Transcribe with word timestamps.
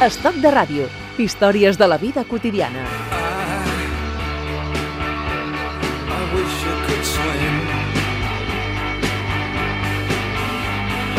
Estoc 0.00 0.38
de 0.40 0.48
ràdio. 0.48 0.86
Històries 1.20 1.76
de 1.76 1.86
la 1.86 1.98
vida 2.00 2.22
quotidiana. 2.24 2.84
I 6.08 6.22
wish 6.32 6.54
you 6.64 6.76
could 6.86 7.04
swim 7.04 7.56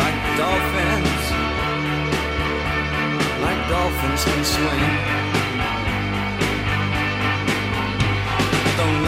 like 0.02 0.18
dolphins, 0.40 1.24
like 3.44 3.62
dolphins 3.70 4.24
can 4.24 4.44
swim. 4.44 4.90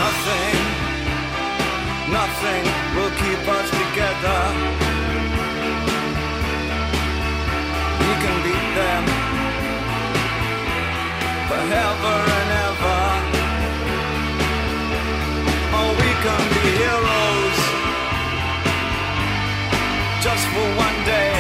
Nothing, 0.04 0.58
nothing 2.12 2.64
will 2.94 3.12
keep 3.22 3.42
us 3.58 3.68
together. 3.70 4.40
We 7.98 8.12
can 8.22 8.36
beat 8.44 8.66
them 8.78 9.33
forever 11.54 12.16
and 12.38 12.50
ever. 12.68 13.02
We 16.00 16.10
can 16.24 16.44
be 16.54 16.66
heroes 16.82 17.58
just 20.24 20.44
for 20.52 20.68
one 20.86 20.98
day. 21.04 21.34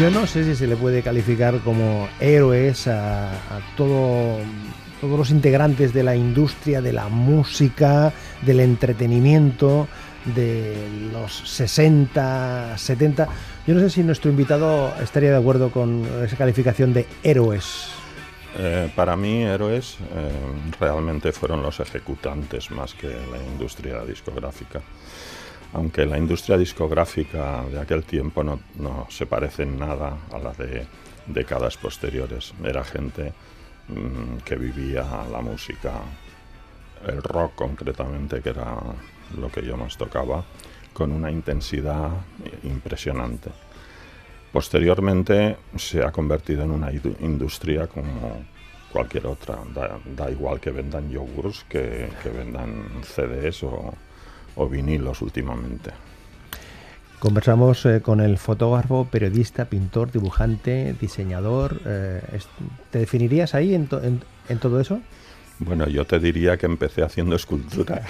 Yo 0.00 0.10
no 0.10 0.26
sé 0.26 0.44
si 0.44 0.54
se 0.56 0.66
le 0.66 0.76
puede 0.76 1.02
calificar 1.02 1.60
como 1.60 2.08
héroes 2.20 2.88
a, 2.88 3.30
a 3.30 3.60
todo, 3.76 4.38
todos 5.00 5.18
los 5.18 5.30
integrantes 5.30 5.94
de 5.94 6.02
la 6.02 6.16
industria, 6.16 6.82
de 6.82 6.92
la 6.92 7.08
música, 7.08 8.12
del 8.42 8.60
entretenimiento, 8.60 9.88
de 10.24 10.74
los 11.12 11.32
60, 11.32 12.76
70. 12.76 13.28
Yo 13.66 13.74
no 13.74 13.80
sé 13.80 13.90
si 13.90 14.02
nuestro 14.02 14.30
invitado 14.30 14.94
estaría 15.02 15.30
de 15.30 15.36
acuerdo 15.36 15.70
con 15.70 16.04
esa 16.24 16.36
calificación 16.36 16.92
de 16.92 17.06
héroes. 17.22 17.88
Eh, 18.56 18.90
para 18.94 19.16
mí, 19.16 19.42
héroes 19.42 19.98
eh, 20.14 20.30
realmente 20.78 21.32
fueron 21.32 21.62
los 21.62 21.80
ejecutantes 21.80 22.70
más 22.70 22.94
que 22.94 23.08
la 23.08 23.42
industria 23.52 24.04
discográfica. 24.04 24.80
Aunque 25.72 26.06
la 26.06 26.18
industria 26.18 26.56
discográfica 26.56 27.64
de 27.64 27.80
aquel 27.80 28.04
tiempo 28.04 28.44
no, 28.44 28.60
no 28.76 29.08
se 29.10 29.26
parece 29.26 29.64
en 29.64 29.76
nada 29.76 30.18
a 30.30 30.38
la 30.38 30.52
de 30.52 30.86
décadas 31.26 31.76
posteriores. 31.76 32.54
Era 32.62 32.84
gente 32.84 33.32
mm, 33.88 34.38
que 34.44 34.54
vivía 34.54 35.04
la 35.32 35.40
música, 35.40 35.92
el 37.06 37.22
rock 37.22 37.54
concretamente, 37.54 38.40
que 38.40 38.50
era 38.50 38.76
lo 39.38 39.50
que 39.50 39.64
yo 39.64 39.76
más 39.76 39.96
tocaba, 39.96 40.44
con 40.92 41.12
una 41.12 41.30
intensidad 41.30 42.10
impresionante. 42.62 43.50
Posteriormente 44.52 45.56
se 45.76 46.04
ha 46.04 46.12
convertido 46.12 46.62
en 46.62 46.70
una 46.70 46.92
industria 46.92 47.88
como 47.88 48.44
cualquier 48.92 49.26
otra. 49.26 49.58
Da, 49.74 49.98
da 50.16 50.30
igual 50.30 50.60
que 50.60 50.70
vendan 50.70 51.10
yogurts 51.10 51.64
que, 51.68 52.08
vendan 52.32 53.02
CDs 53.02 53.64
o, 53.64 54.68
vinilos 54.68 55.20
últimamente. 55.20 55.90
Conversamos 57.18 57.84
eh, 57.86 58.00
con 58.00 58.20
el 58.20 58.38
fotógrafo, 58.38 59.08
periodista, 59.10 59.64
pintor, 59.64 60.12
dibujante, 60.12 60.94
diseñador. 61.00 61.80
eh, 61.84 62.20
¿Te 62.92 63.00
definirías 63.00 63.54
ahí 63.56 63.74
en 63.74 64.58
todo 64.60 64.80
eso? 64.80 65.00
Bueno, 65.58 65.86
yo 65.88 66.04
te 66.04 66.18
diría 66.18 66.56
que 66.56 66.66
empecé 66.66 67.02
haciendo 67.02 67.36
escultura. 67.36 68.02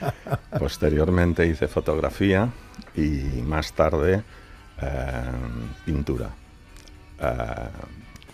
Posteriormente 0.58 1.46
hice 1.46 1.68
fotografía 1.68 2.50
y 2.96 3.42
más 3.42 3.72
tarde 3.72 4.22
eh, 4.82 5.22
pintura. 5.84 6.30
Eh, 7.20 7.34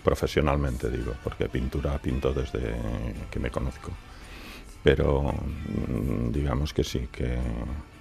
profesionalmente 0.03 0.89
digo, 0.89 1.13
porque 1.23 1.49
pintura 1.49 1.97
pinto 1.99 2.33
desde 2.33 2.75
que 3.29 3.39
me 3.39 3.49
conozco. 3.49 3.91
Pero 4.83 5.23
mm, 5.23 6.31
digamos 6.31 6.73
que 6.73 6.83
sí, 6.83 7.07
que 7.11 7.37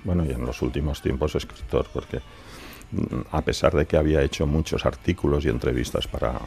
bueno, 0.04 0.24
y 0.24 0.30
en 0.30 0.44
los 0.44 0.60
últimos 0.62 1.00
tiempos 1.00 1.34
escritor, 1.34 1.86
porque 1.92 2.20
mm, 2.92 3.20
a 3.32 3.42
pesar 3.42 3.74
de 3.74 3.86
que 3.86 3.96
había 3.96 4.22
hecho 4.22 4.46
muchos 4.46 4.84
artículos 4.84 5.44
y 5.44 5.48
entrevistas 5.48 6.06
para, 6.06 6.38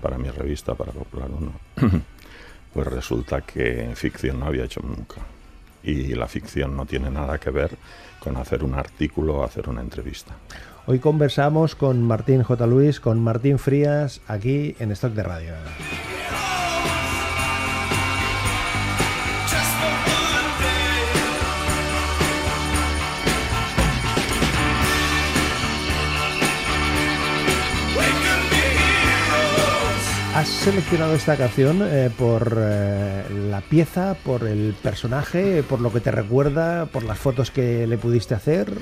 para 0.00 0.18
mi 0.18 0.30
revista, 0.30 0.74
para 0.74 0.92
Popular 0.92 1.30
1, 1.30 2.02
pues 2.72 2.86
resulta 2.86 3.42
que 3.42 3.90
ficción 3.94 4.40
no 4.40 4.46
había 4.46 4.64
hecho 4.64 4.80
nunca. 4.80 5.20
Y 5.82 6.14
la 6.14 6.28
ficción 6.28 6.76
no 6.76 6.86
tiene 6.86 7.10
nada 7.10 7.38
que 7.38 7.50
ver 7.50 7.76
con 8.20 8.36
hacer 8.36 8.62
un 8.62 8.74
artículo 8.74 9.38
o 9.38 9.44
hacer 9.44 9.68
una 9.68 9.80
entrevista. 9.80 10.34
Hoy 10.86 10.98
conversamos 10.98 11.74
con 11.74 12.02
Martín 12.02 12.42
J. 12.42 12.66
Luis, 12.66 13.00
con 13.00 13.20
Martín 13.20 13.58
Frías, 13.58 14.20
aquí 14.28 14.76
en 14.78 14.92
Stock 14.92 15.12
de 15.12 15.22
Radio. 15.22 15.54
¿Has 30.42 30.48
seleccionado 30.48 31.14
esta 31.14 31.36
canción 31.36 31.82
eh, 31.82 32.10
por 32.18 32.58
eh, 32.58 33.24
la 33.48 33.60
pieza, 33.60 34.16
por 34.24 34.42
el 34.42 34.74
personaje, 34.82 35.62
por 35.62 35.80
lo 35.80 35.92
que 35.92 36.00
te 36.00 36.10
recuerda, 36.10 36.86
por 36.86 37.04
las 37.04 37.16
fotos 37.16 37.52
que 37.52 37.86
le 37.86 37.96
pudiste 37.96 38.34
hacer? 38.34 38.76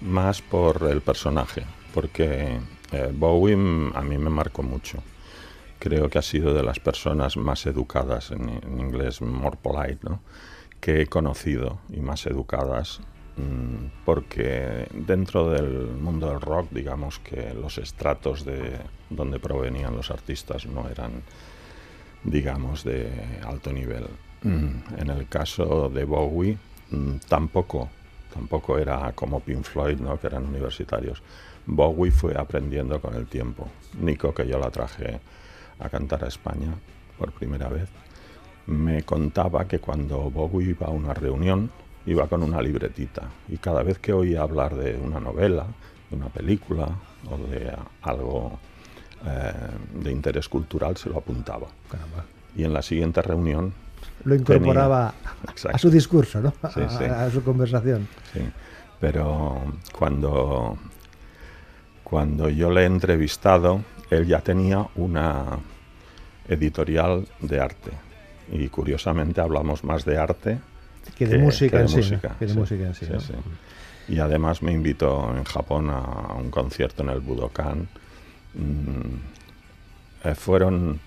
Más 0.00 0.42
por 0.42 0.88
el 0.90 1.02
personaje, 1.02 1.62
porque 1.94 2.58
eh, 2.90 3.12
Bowie 3.14 3.54
a 3.94 4.02
mí 4.02 4.18
me 4.18 4.28
marcó 4.28 4.64
mucho. 4.64 5.04
Creo 5.78 6.10
que 6.10 6.18
ha 6.18 6.22
sido 6.22 6.52
de 6.52 6.64
las 6.64 6.80
personas 6.80 7.36
más 7.36 7.64
educadas, 7.66 8.32
en, 8.32 8.48
en 8.48 8.80
inglés 8.80 9.22
more 9.22 9.56
polite, 9.62 10.00
¿no? 10.02 10.20
que 10.80 11.02
he 11.02 11.06
conocido 11.06 11.78
y 11.90 12.00
más 12.00 12.26
educadas, 12.26 12.98
porque 14.04 14.86
dentro 14.92 15.50
del 15.50 15.88
mundo 15.88 16.28
del 16.28 16.40
rock, 16.40 16.68
digamos 16.70 17.18
que 17.18 17.52
los 17.54 17.78
estratos 17.78 18.44
de 18.44 18.78
donde 19.10 19.38
provenían 19.40 19.96
los 19.96 20.10
artistas 20.10 20.66
no 20.66 20.88
eran, 20.88 21.22
digamos, 22.22 22.84
de 22.84 23.10
alto 23.44 23.72
nivel. 23.72 24.06
Mm, 24.42 24.98
En 24.98 25.10
el 25.10 25.26
caso 25.28 25.88
de 25.88 26.04
Bowie, 26.04 26.58
mm, 26.90 27.16
tampoco, 27.28 27.88
tampoco 28.32 28.78
era 28.78 29.12
como 29.12 29.40
Pink 29.40 29.64
Floyd, 29.64 29.98
¿no? 29.98 30.20
que 30.20 30.26
eran 30.26 30.46
universitarios. 30.46 31.22
Bowie 31.66 32.10
fue 32.10 32.34
aprendiendo 32.36 33.00
con 33.00 33.14
el 33.14 33.26
tiempo. 33.26 33.68
Nico, 33.98 34.34
que 34.34 34.46
yo 34.46 34.58
la 34.58 34.70
traje 34.70 35.18
a 35.78 35.88
cantar 35.88 36.24
a 36.24 36.28
España 36.28 36.74
por 37.18 37.32
primera 37.32 37.68
vez, 37.68 37.88
me 38.66 39.02
contaba 39.02 39.66
que 39.66 39.78
cuando 39.78 40.30
Bowie 40.30 40.70
iba 40.70 40.86
a 40.86 40.90
una 40.90 41.14
reunión, 41.14 41.70
iba 42.06 42.26
con 42.26 42.42
una 42.42 42.60
libretita 42.60 43.22
y 43.48 43.56
cada 43.56 43.82
vez 43.82 43.98
que 43.98 44.12
oía 44.12 44.42
hablar 44.42 44.74
de 44.74 44.96
una 44.96 45.20
novela, 45.20 45.66
de 46.10 46.16
una 46.16 46.28
película 46.28 46.88
o 47.30 47.36
de 47.48 47.72
algo 48.02 48.58
eh, 49.26 49.52
de 50.02 50.12
interés 50.12 50.48
cultural, 50.48 50.96
se 50.96 51.08
lo 51.08 51.18
apuntaba. 51.18 51.66
Caramba. 51.90 52.24
Y 52.56 52.64
en 52.64 52.72
la 52.72 52.82
siguiente 52.82 53.22
reunión 53.22 53.72
Lo 54.24 54.34
incorporaba 54.34 55.08
a 55.46 55.50
Exacto. 55.50 55.78
su 55.78 55.90
discurso, 55.90 56.40
¿no? 56.40 56.52
Sí, 56.72 56.80
a, 56.80 56.88
sí. 56.88 57.04
a 57.04 57.30
su 57.30 57.42
conversación. 57.42 58.06
Sí, 58.32 58.40
pero 59.00 59.62
cuando, 59.98 60.76
cuando 62.02 62.48
yo 62.50 62.70
le 62.70 62.82
he 62.82 62.86
entrevistado, 62.86 63.80
él 64.10 64.26
ya 64.26 64.40
tenía 64.40 64.86
una 64.96 65.58
editorial 66.48 67.26
de 67.40 67.60
arte. 67.60 67.90
Y 68.52 68.68
curiosamente 68.68 69.40
hablamos 69.40 69.84
más 69.84 70.04
de 70.04 70.18
arte 70.18 70.58
Que 71.16 71.26
de 71.26 71.38
música 71.38 71.76
que 71.78 71.82
en 71.82 71.88
sí, 71.88 72.16
Que 72.38 72.46
de 72.46 72.52
sí, 72.52 72.58
música 72.58 72.86
en 72.86 72.94
sí, 72.94 73.06
sí, 73.06 73.12
¿no? 73.12 73.20
sí. 73.20 73.32
Y 74.08 74.18
además 74.18 74.62
me 74.62 74.72
invitó 74.72 75.34
en 75.34 75.44
Japón 75.44 75.88
a 75.90 76.34
un 76.34 76.50
concierto 76.50 77.02
en 77.02 77.10
el 77.10 77.20
Budokan. 77.20 77.88
Mm, 78.54 80.28
eh, 80.28 80.34
fueron 80.34 81.00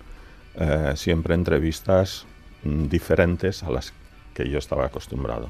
eh, 0.55 0.93
siempre 0.95 1.35
entrevistas 1.35 2.25
mm, 2.63 2.85
diferentes 2.85 3.63
a 3.63 3.69
las 3.69 3.93
que 4.33 4.49
yo 4.49 4.57
estaba 4.57 4.85
acostumbrado. 4.85 5.49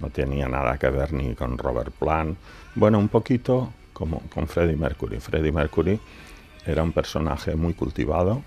No 0.00 0.10
tenía 0.10 0.48
nada 0.48 0.78
que 0.78 0.90
ver 0.90 1.12
ni 1.12 1.34
con 1.34 1.58
Robert 1.58 1.92
Plant. 1.92 2.36
Bueno, 2.74 2.98
un 2.98 3.08
poquito 3.08 3.72
como 3.92 4.20
con 4.30 4.48
Freddie 4.48 4.76
Mercury. 4.76 5.20
Freddie 5.20 5.52
Mercury 5.52 6.00
era 6.66 6.82
un 6.82 6.92
personaje 6.92 7.54
muy 7.54 7.74
cultivado, 7.74 8.42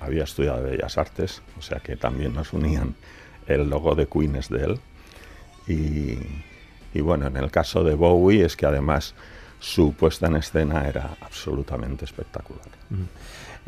había 0.00 0.24
estudiado 0.24 0.62
Bellas 0.62 0.98
Artes, 0.98 1.42
o 1.58 1.62
sea 1.62 1.80
que 1.80 1.96
también 1.96 2.34
nos 2.34 2.52
unían 2.52 2.94
el 3.46 3.68
logo 3.70 3.94
de 3.94 4.06
Queen 4.06 4.36
es 4.36 4.48
de 4.48 4.64
él. 4.64 4.78
Y, 6.94 7.00
bueno, 7.00 7.26
en 7.26 7.36
el 7.36 7.50
caso 7.50 7.84
de 7.84 7.94
Bowie 7.94 8.44
es 8.44 8.56
que 8.56 8.66
además 8.66 9.14
su 9.58 9.92
puesta 9.94 10.26
en 10.28 10.36
escena 10.36 10.86
era 10.88 11.16
absolutamente 11.20 12.04
espectacular. 12.04 12.64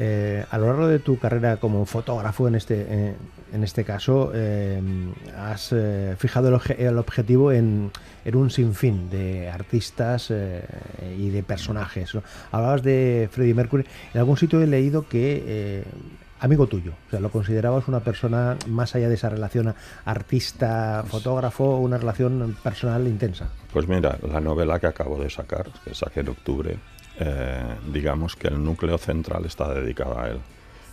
Eh, 0.00 0.44
a 0.48 0.58
lo 0.58 0.66
largo 0.66 0.86
de 0.86 1.00
tu 1.00 1.19
carrera 1.19 1.56
como 1.56 1.84
fotógrafo, 1.84 2.46
en 2.46 2.54
este, 2.54 2.86
eh, 2.88 3.14
en 3.52 3.64
este 3.64 3.82
caso, 3.82 4.30
eh, 4.32 4.80
has 5.36 5.75
fijado 6.19 6.48
el, 6.48 6.54
obje- 6.54 6.78
el 6.78 6.96
objetivo 6.98 7.50
en, 7.50 7.90
en 8.25 8.36
un 8.36 8.48
sinfín 8.50 9.10
de 9.10 9.50
artistas 9.50 10.30
y 10.30 11.30
de 11.30 11.42
personajes. 11.42 12.12
Hablabas 12.52 12.82
de 12.84 13.28
Freddie 13.32 13.54
Mercury. 13.54 13.84
En 14.14 14.20
algún 14.20 14.36
sitio 14.36 14.62
he 14.62 14.69
leído 14.69 15.08
que 15.08 15.82
amigo 16.40 16.67
tuyo, 16.67 16.93
o 17.06 17.11
sea, 17.11 17.20
lo 17.20 17.31
considerabas 17.31 17.88
una 17.88 18.00
persona 18.00 18.56
más 18.67 18.94
allá 18.94 19.08
de 19.08 19.14
esa 19.14 19.29
relación 19.29 19.75
artista-fotógrafo, 20.05 21.76
una 21.79 21.99
relación 21.99 22.56
personal 22.62 23.06
intensa. 23.06 23.49
Pues 23.73 23.88
mira, 23.88 24.19
la 24.23 24.40
novela 24.40 24.79
que 24.79 24.87
acabo 24.87 25.19
de 25.19 25.31
sacar, 25.31 25.70
que 25.85 25.94
saqué 25.94 26.20
en 26.20 26.29
octubre, 26.29 26.79
eh, 27.19 27.76
digamos 27.93 28.37
que 28.37 28.49
el 28.49 28.62
núcleo 28.62 28.99
central 28.99 29.44
está 29.44 29.73
dedicado 29.75 30.19
a 30.19 30.29
él. 30.29 30.38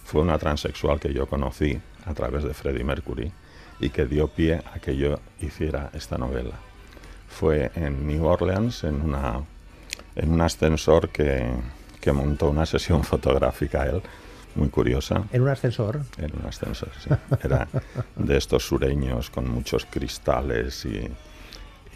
Fue 0.03 0.21
una 0.21 0.37
transexual 0.37 0.99
que 0.99 1.13
yo 1.13 1.27
conocí 1.27 1.79
a 2.05 2.13
través 2.13 2.43
de 2.43 2.53
Freddie 2.53 2.83
Mercury 2.83 3.31
y 3.79 3.89
que 3.89 4.05
dio 4.05 4.27
pie 4.27 4.61
a 4.73 4.79
que 4.79 4.95
yo 4.95 5.19
hiciera 5.39 5.89
esta 5.93 6.17
novela. 6.17 6.55
Fue 7.27 7.71
en 7.75 8.07
New 8.07 8.25
Orleans, 8.25 8.83
en, 8.83 9.01
una, 9.01 9.41
en 10.15 10.31
un 10.31 10.41
ascensor 10.41 11.09
que, 11.09 11.51
que 11.99 12.11
montó 12.11 12.49
una 12.49 12.65
sesión 12.65 13.03
fotográfica 13.03 13.85
él, 13.85 14.01
muy 14.55 14.69
curiosa. 14.69 15.23
En 15.31 15.41
un 15.41 15.49
ascensor. 15.49 16.01
En 16.17 16.31
un 16.35 16.45
ascensor, 16.47 16.89
sí. 16.99 17.09
Era 17.43 17.67
de 18.15 18.37
estos 18.37 18.65
sureños 18.65 19.29
con 19.29 19.49
muchos 19.49 19.85
cristales 19.85 20.85
y, 20.85 21.09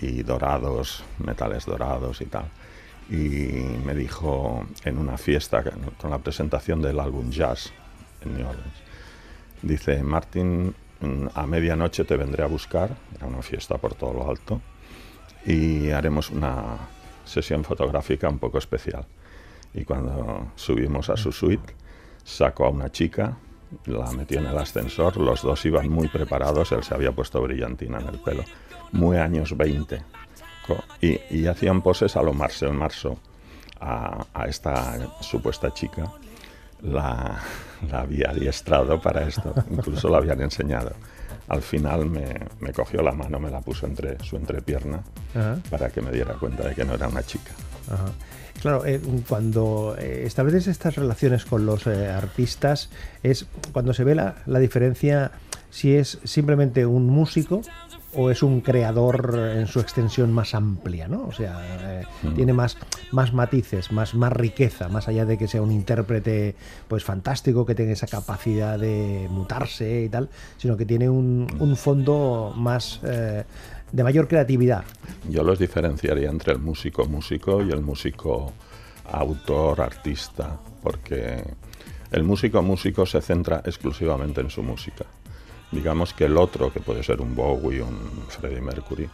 y 0.02 0.24
dorados, 0.24 1.04
metales 1.20 1.66
dorados 1.66 2.22
y 2.22 2.26
tal. 2.26 2.46
Y 3.10 3.50
me 3.86 3.96
dijo 3.96 4.68
en 4.84 4.98
una 4.98 5.18
fiesta 5.18 5.64
con 5.98 6.12
la 6.12 6.20
presentación 6.20 6.82
del 6.82 7.00
álbum 7.00 7.32
Jazz 7.32 7.72
en 8.22 8.38
New 8.38 8.48
Orleans, 8.48 8.74
dice, 9.62 10.04
Martín, 10.04 10.76
a 11.34 11.48
medianoche 11.48 12.04
te 12.04 12.18
vendré 12.18 12.44
a 12.44 12.48
buscar, 12.48 12.96
era 13.16 13.26
una 13.26 13.42
fiesta 13.42 13.78
por 13.78 13.96
todo 13.96 14.14
lo 14.14 14.30
alto, 14.30 14.62
y 15.46 15.90
haremos 15.92 16.30
una 16.30 16.78
sesión 17.26 17.64
fotográfica 17.64 18.30
un 18.30 18.40
poco 18.40 18.58
especial. 18.58 19.06
Y 19.74 19.86
cuando 19.86 20.52
subimos 20.56 21.10
a 21.10 21.18
su 21.18 21.32
suite, 21.32 21.74
sacó 22.30 22.66
a 22.66 22.70
una 22.70 22.92
chica, 22.92 23.38
la 23.86 24.12
metió 24.12 24.40
en 24.40 24.48
el 24.48 24.58
ascensor, 24.58 25.18
los 25.18 25.42
dos 25.42 25.66
iban 25.66 25.90
muy 25.90 26.08
preparados, 26.08 26.72
él 26.72 26.84
se 26.84 26.94
había 26.94 27.12
puesto 27.12 27.42
brillantina 27.42 28.00
en 28.00 28.08
el 28.08 28.20
pelo, 28.20 28.44
muy 28.92 29.18
años 29.18 29.56
20, 29.56 30.02
co- 30.68 30.84
y, 31.02 31.20
y 31.30 31.48
hacían 31.48 31.82
poses 31.82 32.16
a 32.16 32.22
lo 32.24 32.34
Marcel 32.34 32.74
Marceau 32.74 33.18
a, 33.80 34.26
a 34.34 34.46
esta 34.48 34.98
supuesta 35.22 35.74
chica. 35.74 36.12
La, 36.82 37.38
la 37.92 38.00
había 38.02 38.30
adiestrado 38.30 39.02
para 39.02 39.28
esto, 39.28 39.54
incluso 39.70 40.08
la 40.10 40.18
habían 40.20 40.42
enseñado. 40.42 40.94
Al 41.48 41.62
final 41.62 42.06
me, 42.06 42.36
me 42.60 42.74
cogió 42.74 43.02
la 43.02 43.12
mano, 43.12 43.40
me 43.40 43.50
la 43.50 43.62
puso 43.62 43.86
entre 43.86 44.18
su 44.24 44.36
entrepierna 44.36 45.04
Ajá. 45.34 45.58
para 45.70 45.90
que 45.90 46.02
me 46.02 46.12
diera 46.12 46.34
cuenta 46.36 46.68
de 46.68 46.76
que 46.76 46.86
no 46.86 46.94
era 46.94 47.08
una 47.08 47.24
chica. 47.24 47.52
Ajá. 47.90 48.12
Claro, 48.62 48.86
eh, 48.86 49.00
cuando 49.28 49.96
eh, 49.98 50.24
estableces 50.26 50.68
estas 50.68 50.96
relaciones 50.96 51.46
con 51.46 51.66
los 51.66 51.88
eh, 51.88 52.10
artistas, 52.10 52.90
es 53.24 53.46
cuando 53.72 53.94
se 53.94 54.04
ve 54.04 54.16
la, 54.16 54.36
la 54.46 54.60
diferencia 54.60 55.32
si 55.70 55.96
es 55.96 56.20
simplemente 56.24 56.86
un 56.86 57.08
músico 57.08 57.62
o 58.16 58.32
es 58.32 58.42
un 58.42 58.62
creador 58.62 59.38
en 59.56 59.68
su 59.68 59.80
extensión 59.80 60.32
más 60.34 60.56
amplia, 60.56 61.08
¿no? 61.08 61.26
O 61.28 61.32
sea, 61.32 61.62
eh, 62.02 62.06
tiene 62.36 62.54
más, 62.54 62.78
más 63.12 63.34
matices, 63.34 63.92
más, 63.92 64.16
más 64.16 64.34
riqueza, 64.34 64.90
más 64.90 65.08
allá 65.08 65.26
de 65.26 65.38
que 65.38 65.48
sea 65.48 65.62
un 65.62 65.72
intérprete 65.72 66.56
pues 66.88 67.04
fantástico, 67.04 67.66
que 67.66 67.76
tenga 67.76 67.94
esa 67.94 68.08
capacidad 68.08 68.80
de 68.80 69.28
mutarse 69.30 70.04
y 70.04 70.10
tal, 70.10 70.30
sino 70.58 70.76
que 70.76 70.86
tiene 70.86 71.10
un, 71.10 71.48
un 71.60 71.76
fondo 71.76 72.54
más 72.56 73.00
eh, 73.04 73.44
de 73.92 74.04
mayor 74.04 74.28
creatividad. 74.28 74.84
Yo 75.30 75.44
los 75.44 75.60
diferenciaría 75.60 76.30
entre 76.30 76.54
el 76.54 76.60
músico 76.60 77.06
músico 77.06 77.62
y 77.64 77.70
el 77.70 77.82
músico 77.82 78.54
autor, 79.12 79.82
artista, 79.82 80.60
porque 80.82 81.44
el 82.12 82.24
músico 82.24 82.62
músico 82.62 83.06
se 83.06 83.22
centra 83.22 83.62
exclusivamente 83.66 84.42
en 84.42 84.50
su 84.50 84.64
música. 84.64 85.06
Digamos 85.72 86.14
que 86.14 86.26
el 86.26 86.38
otro, 86.38 86.74
que 86.74 86.80
puede 86.80 87.04
ser 87.04 87.22
un 87.22 87.36
Bowie, 87.36 87.82
un 87.82 88.26
Freddie 88.28 88.62
Mercury, 88.62 89.10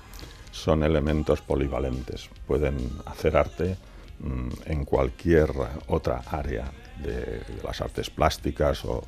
son 0.51 0.83
elementos 0.83 1.41
polivalentes. 1.41 2.29
Pueden 2.47 2.77
hacer 3.05 3.35
arte 3.35 3.77
mm, 4.19 4.49
en 4.65 4.85
cualquier 4.85 5.51
otra 5.87 6.23
área 6.31 6.71
de, 7.03 7.41
las 7.63 7.81
artes 7.81 8.09
plásticas 8.09 8.85
o 8.85 9.03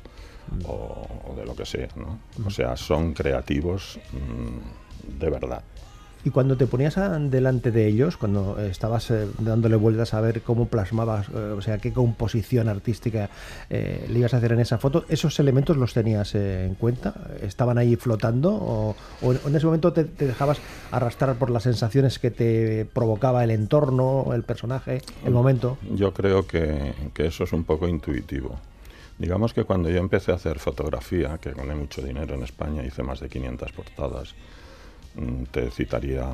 de 1.36 1.44
lo 1.44 1.54
que 1.54 1.64
sea. 1.64 1.88
¿no? 1.96 2.18
O 2.46 2.50
sea, 2.50 2.76
son 2.76 3.14
creativos 3.14 3.98
mm, 4.12 5.18
de 5.18 5.30
verdad. 5.30 5.62
Y 6.24 6.30
cuando 6.30 6.56
te 6.56 6.66
ponías 6.66 6.96
delante 7.30 7.70
de 7.70 7.86
ellos, 7.86 8.16
cuando 8.16 8.58
estabas 8.60 9.10
eh, 9.10 9.26
dándole 9.38 9.76
vueltas 9.76 10.14
a 10.14 10.20
ver 10.20 10.42
cómo 10.42 10.66
plasmabas, 10.66 11.28
eh, 11.28 11.54
o 11.56 11.62
sea, 11.62 11.78
qué 11.78 11.92
composición 11.92 12.68
artística 12.68 13.30
eh, 13.70 14.04
le 14.10 14.18
ibas 14.18 14.34
a 14.34 14.38
hacer 14.38 14.52
en 14.52 14.60
esa 14.60 14.78
foto, 14.78 15.04
¿esos 15.08 15.38
elementos 15.38 15.76
los 15.76 15.94
tenías 15.94 16.34
eh, 16.34 16.66
en 16.66 16.74
cuenta? 16.74 17.14
¿Estaban 17.40 17.78
ahí 17.78 17.94
flotando? 17.96 18.52
¿O, 18.52 18.96
o 19.22 19.32
en- 19.32 19.56
ese 19.56 19.66
momento 19.66 19.92
te, 19.92 20.04
te 20.04 20.26
dejabas 20.26 20.58
arrastrar 20.90 21.36
por 21.36 21.50
las 21.50 21.62
sensaciones 21.62 22.18
que 22.18 22.30
te 22.30 22.84
provocaba 22.84 23.44
el 23.44 23.50
entorno, 23.52 24.26
el 24.34 24.42
personaje, 24.42 25.02
el 25.24 25.32
momento? 25.32 25.78
Yo 25.94 26.12
creo 26.12 26.46
que, 26.46 26.94
que 27.14 27.26
eso 27.26 27.44
es 27.44 27.52
un 27.52 27.64
poco 27.64 27.86
intuitivo. 27.88 28.58
Digamos 29.18 29.54
que 29.54 29.64
cuando 29.64 29.88
yo 29.88 29.98
empecé 29.98 30.32
a 30.32 30.34
hacer 30.34 30.58
fotografía, 30.58 31.38
que 31.38 31.52
gané 31.52 31.74
mucho 31.74 32.02
dinero 32.02 32.34
en 32.34 32.42
España, 32.42 32.84
hice 32.84 33.02
más 33.02 33.20
de 33.20 33.28
500 33.28 33.72
portadas, 33.72 34.34
te 35.50 35.70
citaría 35.70 36.28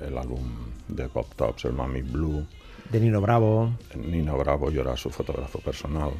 el 0.00 0.16
álbum 0.18 0.42
de 0.88 1.08
Pop 1.08 1.26
Tops, 1.36 1.64
el 1.66 1.72
Mami 1.72 2.02
Blue, 2.02 2.46
De 2.90 3.00
Nino 3.00 3.20
Bravo. 3.20 3.72
Nino 3.94 4.36
Bravo, 4.36 4.70
yo 4.70 4.82
era 4.82 4.96
su 4.96 5.10
fotógrafo 5.10 5.58
personal. 5.60 6.10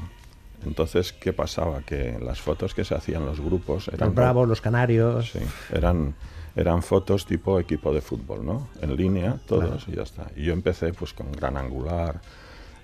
Entonces, 0.64 1.12
¿qué 1.12 1.32
pasaba? 1.32 1.82
Que 1.82 2.18
las 2.18 2.40
fotos 2.40 2.74
que 2.74 2.84
se 2.84 2.94
hacían 2.94 3.26
los 3.26 3.40
grupos 3.40 3.88
eran 3.88 4.08
Los 4.08 4.14
Bravos, 4.14 4.48
Los 4.48 4.60
Canarios. 4.60 5.30
Sí, 5.30 5.40
eran, 5.72 6.14
eran 6.56 6.82
fotos 6.82 7.26
tipo 7.26 7.60
equipo 7.60 7.92
de 7.92 8.00
fútbol, 8.00 8.44
¿no? 8.44 8.68
En 8.80 8.96
línea, 8.96 9.38
todos 9.46 9.86
y 9.88 9.92
ya 9.96 10.02
está. 10.02 10.30
Y 10.36 10.44
yo 10.44 10.52
empecé 10.52 10.92
pues 10.92 11.12
con 11.12 11.30
gran 11.32 11.56
angular, 11.56 12.20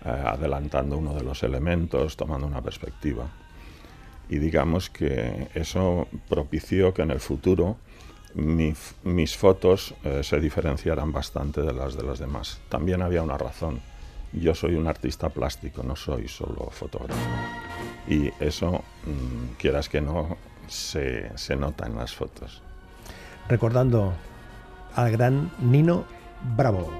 eh, 0.04 0.08
adelantando 0.08 0.98
uno 0.98 1.14
de 1.14 1.22
los 1.22 1.42
elementos, 1.42 2.16
tomando 2.16 2.46
una 2.46 2.60
perspectiva. 2.60 3.26
Y 4.28 4.38
digamos 4.38 4.90
que 4.90 5.48
eso 5.54 6.06
propició 6.28 6.92
que 6.92 7.02
en 7.02 7.10
el 7.10 7.20
futuro 7.20 7.78
mi 8.34 8.74
mis 9.04 9.36
fotos 9.36 9.94
eh, 10.04 10.22
se 10.22 10.40
diferenciaran 10.40 11.12
bastante 11.12 11.62
de 11.62 11.72
las 11.72 11.96
de 11.96 12.02
las 12.02 12.18
demás. 12.18 12.60
También 12.68 13.02
había 13.02 13.22
una 13.22 13.38
razón. 13.38 13.80
Yo 14.32 14.54
soy 14.54 14.76
un 14.76 14.86
artista 14.86 15.28
plástico, 15.28 15.82
no 15.82 15.96
soy 15.96 16.28
solo 16.28 16.68
fotógrafo. 16.70 17.20
Y 18.06 18.30
eso, 18.38 18.84
mm, 19.04 19.56
quieras 19.58 19.88
que 19.88 20.00
no, 20.00 20.36
se, 20.68 21.36
se 21.36 21.56
nota 21.56 21.86
en 21.86 21.96
las 21.96 22.14
fotos. 22.14 22.62
Recordando 23.48 24.12
al 24.94 25.10
gran 25.10 25.50
Nino 25.60 26.04
Bravo. 26.56 26.90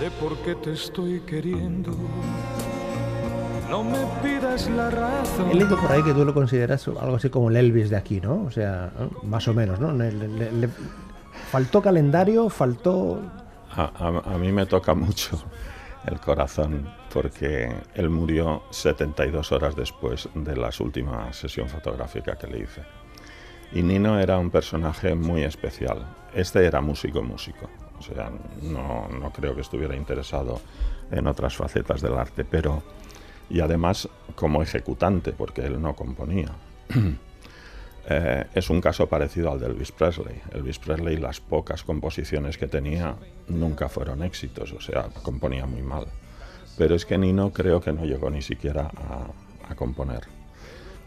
de 0.00 0.10
por 0.10 0.36
qué 0.38 0.54
te 0.54 0.72
estoy 0.72 1.20
queriendo. 1.20 1.92
No 3.70 3.82
me 3.82 3.98
pidas 4.22 4.68
la 4.70 4.90
razón. 4.90 5.50
He 5.50 5.54
leído 5.54 5.76
por 5.80 5.90
ahí 5.90 6.02
que 6.02 6.12
tú 6.12 6.24
lo 6.24 6.32
consideras 6.32 6.86
algo 6.88 7.16
así 7.16 7.28
como 7.30 7.50
el 7.50 7.56
Elvis 7.56 7.90
de 7.90 7.96
aquí, 7.96 8.20
¿no? 8.20 8.44
O 8.44 8.50
sea, 8.50 8.92
más 9.24 9.46
o 9.48 9.54
menos, 9.54 9.80
¿no? 9.80 9.92
Le- 9.92 10.12
le- 10.12 10.52
le- 10.52 10.68
faltó 11.50 11.82
calendario, 11.82 12.48
faltó... 12.48 13.20
A, 13.72 13.90
a- 13.98 14.34
a 14.34 14.38
mí 14.38 14.52
me 14.52 14.66
toca 14.66 14.94
mucho 14.94 15.42
el 16.06 16.20
corazón 16.20 16.88
porque 17.12 17.74
él 17.94 18.08
murió 18.08 18.62
72 18.70 19.50
horas 19.52 19.74
después 19.74 20.28
de 20.34 20.56
la 20.56 20.70
última 20.80 21.32
sesión 21.32 21.68
fotográfica 21.68 22.36
que 22.36 22.46
le 22.46 22.60
hice. 22.60 22.82
Y 23.72 23.82
Nino 23.82 24.18
era 24.20 24.38
un 24.38 24.50
personaje 24.50 25.14
muy 25.16 25.42
especial. 25.42 26.06
Este 26.32 26.64
era 26.64 26.80
músico 26.80 27.20
músico. 27.22 27.68
O 27.98 28.02
sea, 28.02 28.30
no, 28.62 29.08
no 29.08 29.32
creo 29.32 29.54
que 29.54 29.62
estuviera 29.62 29.96
interesado 29.96 30.60
en 31.10 31.26
otras 31.26 31.56
facetas 31.56 32.00
del 32.00 32.14
arte, 32.14 32.44
pero... 32.44 32.82
Y 33.48 33.60
además 33.60 34.08
como 34.34 34.62
ejecutante, 34.62 35.32
porque 35.32 35.62
él 35.62 35.80
no 35.80 35.94
componía. 35.94 36.50
Eh, 38.08 38.44
es 38.54 38.70
un 38.70 38.80
caso 38.80 39.08
parecido 39.08 39.50
al 39.50 39.58
de 39.58 39.66
Elvis 39.66 39.90
Presley. 39.90 40.40
Elvis 40.52 40.78
Presley, 40.78 41.16
las 41.16 41.40
pocas 41.40 41.82
composiciones 41.82 42.56
que 42.56 42.68
tenía 42.68 43.16
nunca 43.48 43.88
fueron 43.88 44.22
éxitos, 44.22 44.72
o 44.72 44.80
sea, 44.80 45.08
componía 45.24 45.66
muy 45.66 45.82
mal. 45.82 46.06
Pero 46.78 46.94
es 46.94 47.04
que 47.04 47.18
Nino 47.18 47.52
creo 47.52 47.80
que 47.80 47.92
no 47.92 48.04
llegó 48.04 48.30
ni 48.30 48.42
siquiera 48.42 48.92
a, 49.68 49.74
componer. 49.74 50.20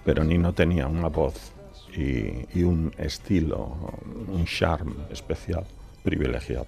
Pero 0.04 0.26
Nino 0.26 0.52
tenía 0.52 0.88
una 0.88 1.08
voz 1.08 1.54
y 1.96 2.64
un 2.64 2.94
estilo, 2.98 3.78
un 4.28 4.44
charme 4.44 4.96
especial 5.10 5.64
privilegiado. 6.04 6.68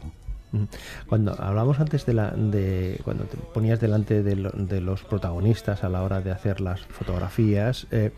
Cuando 1.08 1.40
hablamos 1.42 1.80
antes 1.80 2.06
de, 2.06 2.14
la, 2.14 2.32
de 2.32 3.00
cuando 3.04 3.24
te 3.26 3.38
ponías 3.38 3.80
delante 3.80 4.24
de, 4.24 4.82
los 4.82 5.04
protagonistas 5.04 5.84
a 5.84 5.90
la 5.90 6.04
hora 6.04 6.22
de 6.22 6.32
hacer 6.32 6.62
las 6.62 6.82
fotografías, 6.82 7.88
eh, 7.92 8.12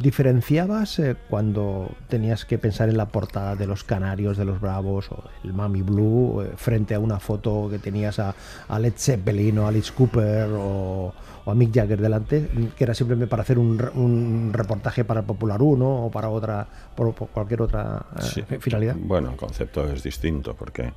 ¿diferenciabas 0.00 0.98
eh, 0.98 1.16
cuando 1.28 1.90
tenías 2.08 2.44
que 2.44 2.58
pensar 2.58 2.88
en 2.88 2.96
la 2.96 3.06
portada 3.06 3.56
de 3.56 3.66
los 3.66 3.84
Canarios, 3.84 4.36
de 4.36 4.44
los 4.44 4.60
Bravos 4.60 5.10
o 5.10 5.24
el 5.42 5.52
Mami 5.52 5.82
Blue 5.82 6.42
eh, 6.42 6.52
frente 6.56 6.94
a 6.94 7.00
una 7.00 7.20
foto 7.20 7.68
que 7.70 7.78
tenías 7.78 8.18
a, 8.18 8.34
Led 8.78 8.94
Zeppelin 8.96 9.58
o 9.58 9.66
a 9.66 9.68
Alice 9.68 9.92
Cooper 9.92 10.48
o, 10.52 11.12
a 11.46 11.54
Mick 11.54 11.74
Jagger 11.74 12.00
delante, 12.00 12.48
que 12.76 12.84
era 12.84 12.94
simplemente 12.94 13.28
para 13.28 13.42
hacer 13.42 13.58
un, 13.58 14.50
reportaje 14.52 15.04
para 15.04 15.22
Popular 15.22 15.60
1 15.60 16.06
o 16.06 16.10
para 16.10 16.30
otra, 16.30 16.66
por, 16.94 17.14
cualquier 17.14 17.62
otra 17.62 18.06
finalidad? 18.60 18.96
Bueno, 18.98 19.30
el 19.30 19.36
concepto 19.36 19.86
es 19.92 20.02
distinto 20.02 20.54
porque 20.54 20.92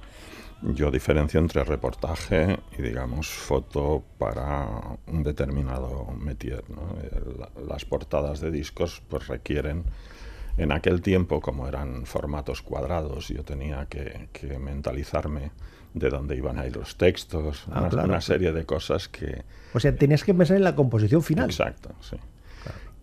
yo 0.62 0.92
diferencio 0.92 1.40
entre 1.40 1.64
reportaje 1.64 2.60
y, 2.78 2.82
digamos, 2.82 3.28
foto 3.28 4.04
para 4.18 4.68
un 5.08 5.24
determinado 5.24 6.08
métier. 6.20 6.64
Las 7.68 7.86
portadas 7.86 8.40
de 8.40 8.52
discos 8.52 9.02
pues 9.08 9.28
requieren, 9.28 9.84
en 10.58 10.72
aquel 10.72 11.02
tiempo, 11.02 11.40
como 11.40 11.68
eran 11.68 12.06
formatos 12.06 12.62
cuadrados, 12.62 13.28
yo 13.28 13.44
tenía 13.44 13.86
que, 13.86 14.30
mentalizarme 14.60 15.52
de 15.94 16.10
dónde 16.10 16.36
iban 16.36 16.60
a 16.60 16.66
ir 16.66 16.76
los 16.76 16.98
textos, 16.98 17.66
ah, 17.72 17.90
una, 17.92 18.22
serie 18.22 18.52
de 18.52 18.66
cosas 18.66 19.08
que... 19.08 19.44
O 19.74 19.80
sea, 19.80 19.96
tenías 19.96 20.24
que 20.24 20.34
pensar 20.34 20.58
en 20.58 20.64
la 20.64 20.76
composición 20.76 21.24
final. 21.24 21.46
Exacto, 21.46 21.92
sí. 22.02 22.18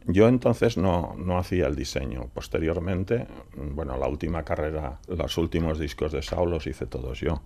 Yo 0.07 0.29
entonces 0.29 0.77
no, 0.77 1.15
no, 1.17 1.39
hacía 1.39 1.67
el 1.67 1.77
diseño. 1.77 2.29
Posteriormente, 2.35 3.27
bueno, 3.57 3.97
la 3.97 4.07
última 4.07 4.43
carrera, 4.43 4.99
los 5.09 5.39
últimos 5.39 5.79
discos 5.79 6.13
de 6.13 6.23
Saul 6.23 6.51
los 6.51 6.67
hice 6.67 6.87
todos 6.87 7.21
yo. 7.21 7.41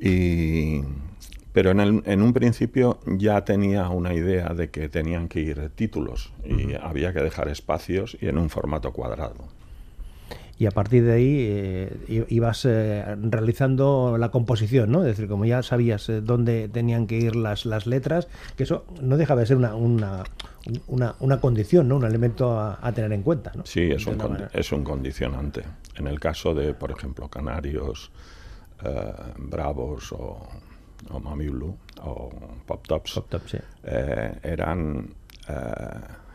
Y, 0.00 0.80
pero 1.52 1.70
en, 1.70 1.80
el, 1.80 2.02
en, 2.06 2.22
un 2.22 2.32
principio 2.32 2.98
ya 3.06 3.44
tenía 3.44 3.88
una 3.90 4.14
idea 4.14 4.54
de 4.54 4.70
que 4.70 4.88
tenían 4.88 5.28
que 5.28 5.40
ir 5.40 5.70
títulos 5.74 6.32
y 6.44 6.74
había 6.74 7.12
que 7.12 7.20
dejar 7.20 7.48
espacios 7.48 8.16
y 8.20 8.26
en 8.26 8.38
un 8.38 8.48
formato 8.50 8.92
cuadrado 8.92 9.48
y 10.58 10.66
a 10.66 10.70
partir 10.70 11.04
de 11.04 11.12
ahí 11.12 11.36
eh, 11.40 12.26
ibas 12.28 12.64
eh, 12.64 13.04
realizando 13.22 14.16
la 14.18 14.30
composición, 14.30 14.92
¿no? 14.92 15.00
Es 15.00 15.06
decir, 15.06 15.28
como 15.28 15.44
ya 15.44 15.62
sabías 15.62 16.08
eh, 16.08 16.20
dónde 16.20 16.68
tenían 16.68 17.06
que 17.06 17.16
ir 17.16 17.34
las, 17.34 17.66
las 17.66 17.86
letras, 17.86 18.28
que 18.56 18.62
eso 18.62 18.84
no 19.00 19.16
deja 19.16 19.34
de 19.34 19.46
ser 19.46 19.56
una, 19.56 19.74
una, 19.74 20.24
una, 20.86 21.40
condición, 21.40 21.88
¿no? 21.88 21.96
Un 21.96 22.04
elemento 22.04 22.58
a, 22.58 22.92
tener 22.92 23.12
en 23.12 23.22
cuenta, 23.22 23.52
¿no? 23.54 23.66
Sí, 23.66 23.90
es 23.90 24.06
un, 24.06 24.48
es 24.52 24.72
un 24.72 24.84
condicionante. 24.84 25.62
En 25.96 26.06
el 26.06 26.18
caso 26.18 26.54
de, 26.54 26.74
por 26.74 26.90
ejemplo, 26.90 27.28
Canarios, 27.28 28.10
Bravos 29.38 30.12
o, 30.12 30.48
o 31.10 31.20
Mami 31.20 31.48
Blue 31.48 31.76
o 32.02 32.30
Pop 32.66 32.86
Tops, 32.86 33.22
eran 34.42 35.14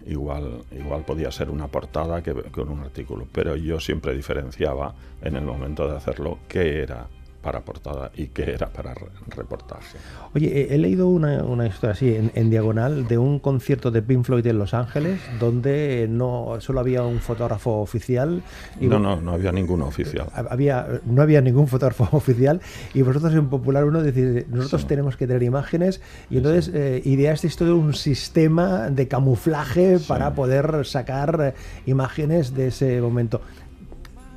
igual, 0.05 0.63
igual 0.71 1.03
podía 1.05 1.31
ser 1.31 1.49
una 1.49 1.67
portada 1.67 2.21
que, 2.21 2.33
que 2.33 2.61
un 2.61 2.79
artículo, 2.79 3.27
pero 3.31 3.55
yo 3.55 3.79
siempre 3.79 4.13
diferenciaba 4.13 4.93
en 5.21 5.35
el 5.35 5.43
momento 5.43 5.89
de 5.89 5.97
hacerlo 5.97 6.39
qué 6.47 6.83
era 6.83 7.07
para 7.41 7.61
portada 7.61 8.11
y 8.15 8.27
que 8.27 8.51
era 8.51 8.67
para 8.67 8.93
reportaje. 9.27 9.97
Oye, 10.33 10.73
he, 10.73 10.77
leído 10.77 11.07
una, 11.07 11.43
una, 11.43 11.67
historia 11.67 11.93
así 11.93 12.15
en, 12.33 12.49
diagonal 12.49 13.07
de 13.07 13.17
un 13.17 13.39
concierto 13.39 13.91
de 13.91 14.01
Pink 14.01 14.25
Floyd 14.25 14.45
en 14.47 14.59
Los 14.59 14.73
Ángeles 14.73 15.19
donde 15.39 16.07
no 16.09 16.57
solo 16.59 16.81
había 16.81 17.03
un 17.03 17.19
fotógrafo 17.19 17.79
oficial. 17.79 18.41
Y 18.79 18.87
no, 18.87 18.99
no, 18.99 19.21
no 19.21 19.33
había 19.33 19.51
ninguno 19.51 19.87
oficial. 19.87 20.27
Había, 20.33 21.01
no 21.05 21.21
había 21.21 21.41
ningún 21.41 21.67
fotógrafo 21.67 22.07
oficial 22.15 22.61
y 22.93 23.01
vosotros 23.01 23.33
en 23.33 23.49
Popular 23.49 23.85
Uno 23.85 24.01
decís, 24.01 24.47
nosotros 24.49 24.87
tenemos 24.87 25.15
que 25.15 25.27
tener 25.27 25.43
imágenes 25.43 26.01
y 26.29 26.37
entonces 26.37 26.71
eh, 26.73 27.01
ideasteis 27.05 27.55
todo 27.55 27.75
un 27.75 27.93
sistema 27.93 28.89
de 28.89 29.07
camuflaje 29.07 29.99
para 30.07 30.33
poder 30.33 30.85
sacar 30.85 31.39
eh, 31.41 31.53
imágenes 31.85 32.53
de 32.53 32.67
ese 32.67 33.01
momento 33.01 33.41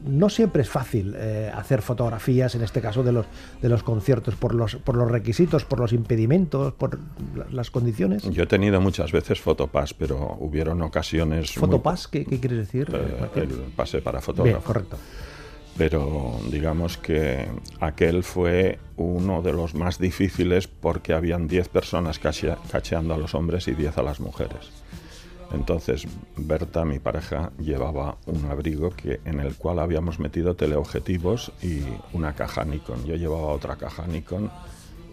no 0.05 0.29
siempre 0.29 0.63
es 0.63 0.69
fácil 0.69 1.15
eh, 1.17 1.51
hacer 1.55 1.83
fotografías, 1.83 2.55
en 2.55 2.63
este 2.63 2.81
caso 2.81 3.03
de 3.03 3.13
los, 3.13 3.27
de 3.61 3.69
los 3.69 3.83
conciertos, 3.83 4.35
por 4.35 4.55
los, 4.55 4.77
por 4.77 4.97
los 4.97 5.11
requisitos, 5.11 5.65
por 5.65 5.81
los 5.81 5.93
impedimentos, 5.93 6.73
por 6.75 6.99
las 7.51 7.71
condiciones. 7.71 8.23
Yo 8.25 8.45
he 8.45 8.47
tenido 8.47 8.81
muchas 8.81 9.13
veces 9.13 9.41
fotopass, 9.41 9.95
pero 9.95 10.37
hubieron 10.41 10.83
ocasiones... 10.83 11.53
¿Fotopass? 11.53 12.09
¿Qué, 12.09 12.25
¿Qué, 12.25 12.41
quieres 12.41 12.59
decir? 12.59 12.89
Eh, 12.93 13.41
el 13.41 13.49
pase 13.77 14.03
para 14.03 14.21
fotógrafo. 14.21 14.63
correcto. 14.63 14.97
Pero 15.77 16.39
digamos 16.51 16.99
que 16.99 17.49
aquel 17.81 18.25
fue 18.25 18.79
uno 18.97 19.41
de 19.41 19.53
los 19.53 19.75
más 19.75 19.99
difíciles 19.99 20.69
porque 20.69 21.15
habían 21.15 21.49
10 21.49 21.69
personas 21.69 22.19
cacheando 22.19 23.15
a 23.15 23.19
los 23.19 23.35
hombres 23.35 23.69
y 23.69 23.73
10 23.73 23.97
a 23.97 24.03
las 24.03 24.21
mujeres. 24.21 24.71
Entonces 25.53 26.07
Berta, 26.37 26.85
mi 26.85 26.99
pareja, 26.99 27.53
llevaba 27.59 28.17
un 28.27 28.47
abrigo 28.47 28.91
que, 28.91 29.21
en 29.25 29.41
el 29.41 29.55
cual 29.55 29.79
habíamos 29.79 30.19
metido 30.19 30.57
teleobjetivos 30.57 31.53
y 31.63 31.83
una 32.13 32.35
caja 32.35 32.65
Nikon. 32.65 33.05
Yo 33.05 33.17
llevaba 33.17 33.49
otra 33.49 33.77
caja 33.77 34.07
Nikon 34.07 34.51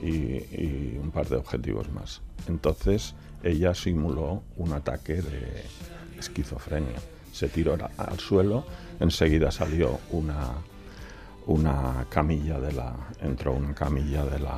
y, 0.01 0.97
un 0.97 1.11
par 1.11 1.27
de 1.27 1.35
objetivos 1.35 1.91
más. 1.91 2.21
Entonces 2.47 3.15
ella 3.43 3.73
simuló 3.73 4.43
un 4.55 4.73
ataque 4.73 5.21
de 5.21 5.63
esquizofrenia. 6.17 6.99
Se 7.33 7.49
tiró 7.49 7.77
al 7.97 8.19
suelo, 8.19 8.65
enseguida 8.99 9.51
salió 9.51 9.99
una, 10.11 10.55
una 11.47 12.05
camilla 12.09 12.59
de 12.59 12.71
la, 12.73 12.95
entró 13.21 13.53
una 13.53 13.75
camilla 13.75 14.25
de 14.25 14.39
la 14.39 14.57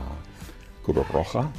Cruz 0.83 1.07
Roja 1.09 1.51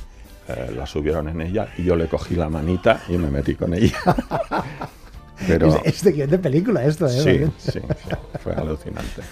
eh, 0.48 0.72
la 0.76 0.86
subieron 0.86 1.28
en 1.28 1.40
ella 1.40 1.68
y 1.76 1.84
yo 1.84 1.96
le 1.96 2.08
cogí 2.08 2.34
la 2.34 2.48
manita 2.48 3.02
y 3.08 3.16
me 3.18 3.30
metí 3.30 3.54
con 3.54 3.74
ella. 3.74 3.98
Pero, 5.46 5.80
es, 5.84 6.04
de, 6.04 6.26
de 6.26 6.38
película 6.38 6.84
esto, 6.84 7.06
¿eh? 7.06 7.50
Sí, 7.58 7.72
sí, 7.72 7.80
fue 8.42 8.52
alucinante. 8.54 9.22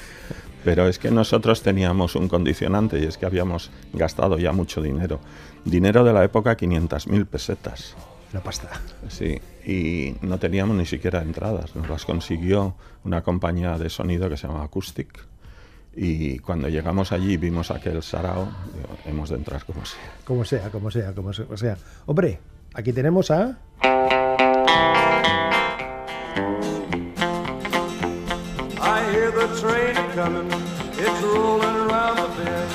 Pero 0.65 0.89
es 0.89 0.99
que 0.99 1.11
nosotros 1.11 1.63
teníamos 1.63 2.17
un 2.17 2.29
condicionante 2.29 2.99
y 2.99 3.05
es 3.05 3.17
que 3.17 3.27
habíamos 3.27 3.71
gastado 3.93 4.39
ya 4.39 4.53
mucho 4.53 4.83
dinero. 4.83 5.21
Dinero 5.65 6.05
de 6.05 6.13
la 6.13 6.25
época, 6.25 6.57
500.000 6.57 7.27
pesetas. 7.27 7.97
La 8.33 8.41
pasta. 8.41 8.71
Sí, 9.09 9.41
y 9.65 10.17
no 10.23 10.39
teníamos 10.39 10.77
ni 10.77 10.87
siquiera 10.87 11.23
entradas. 11.23 11.75
Nos 11.75 11.89
las 11.89 12.05
consiguió 12.05 12.75
una 13.05 13.23
compañía 13.23 13.79
de 13.79 13.89
sonido 13.89 14.29
que 14.29 14.37
se 14.37 14.47
llama 14.47 14.65
Acoustic 14.65 15.31
y 15.95 16.39
cuando 16.39 16.69
llegamos 16.69 17.13
allí 17.13 17.37
vimos 17.37 17.71
aquel 17.71 18.03
sarao, 18.03 18.49
hemos 19.05 19.31
de 19.31 19.37
entrar 19.37 19.65
como 19.65 19.85
sea. 19.85 20.01
Como 20.25 20.45
sea, 20.45 20.71
como 20.71 20.91
sea, 20.91 21.13
como 21.15 21.33
sea. 21.33 21.77
Hombre, 22.07 22.39
aquí 22.75 22.93
tenemos 22.93 23.31
a... 23.31 23.59
I 28.83 29.03
hear 29.13 29.31
the 29.33 29.49
train 29.61 29.95
coming, 30.15 30.51
it's 30.99 31.23
rolling 31.23 31.77
around 31.89 32.17
the 32.17 32.29
bend. 32.39 32.71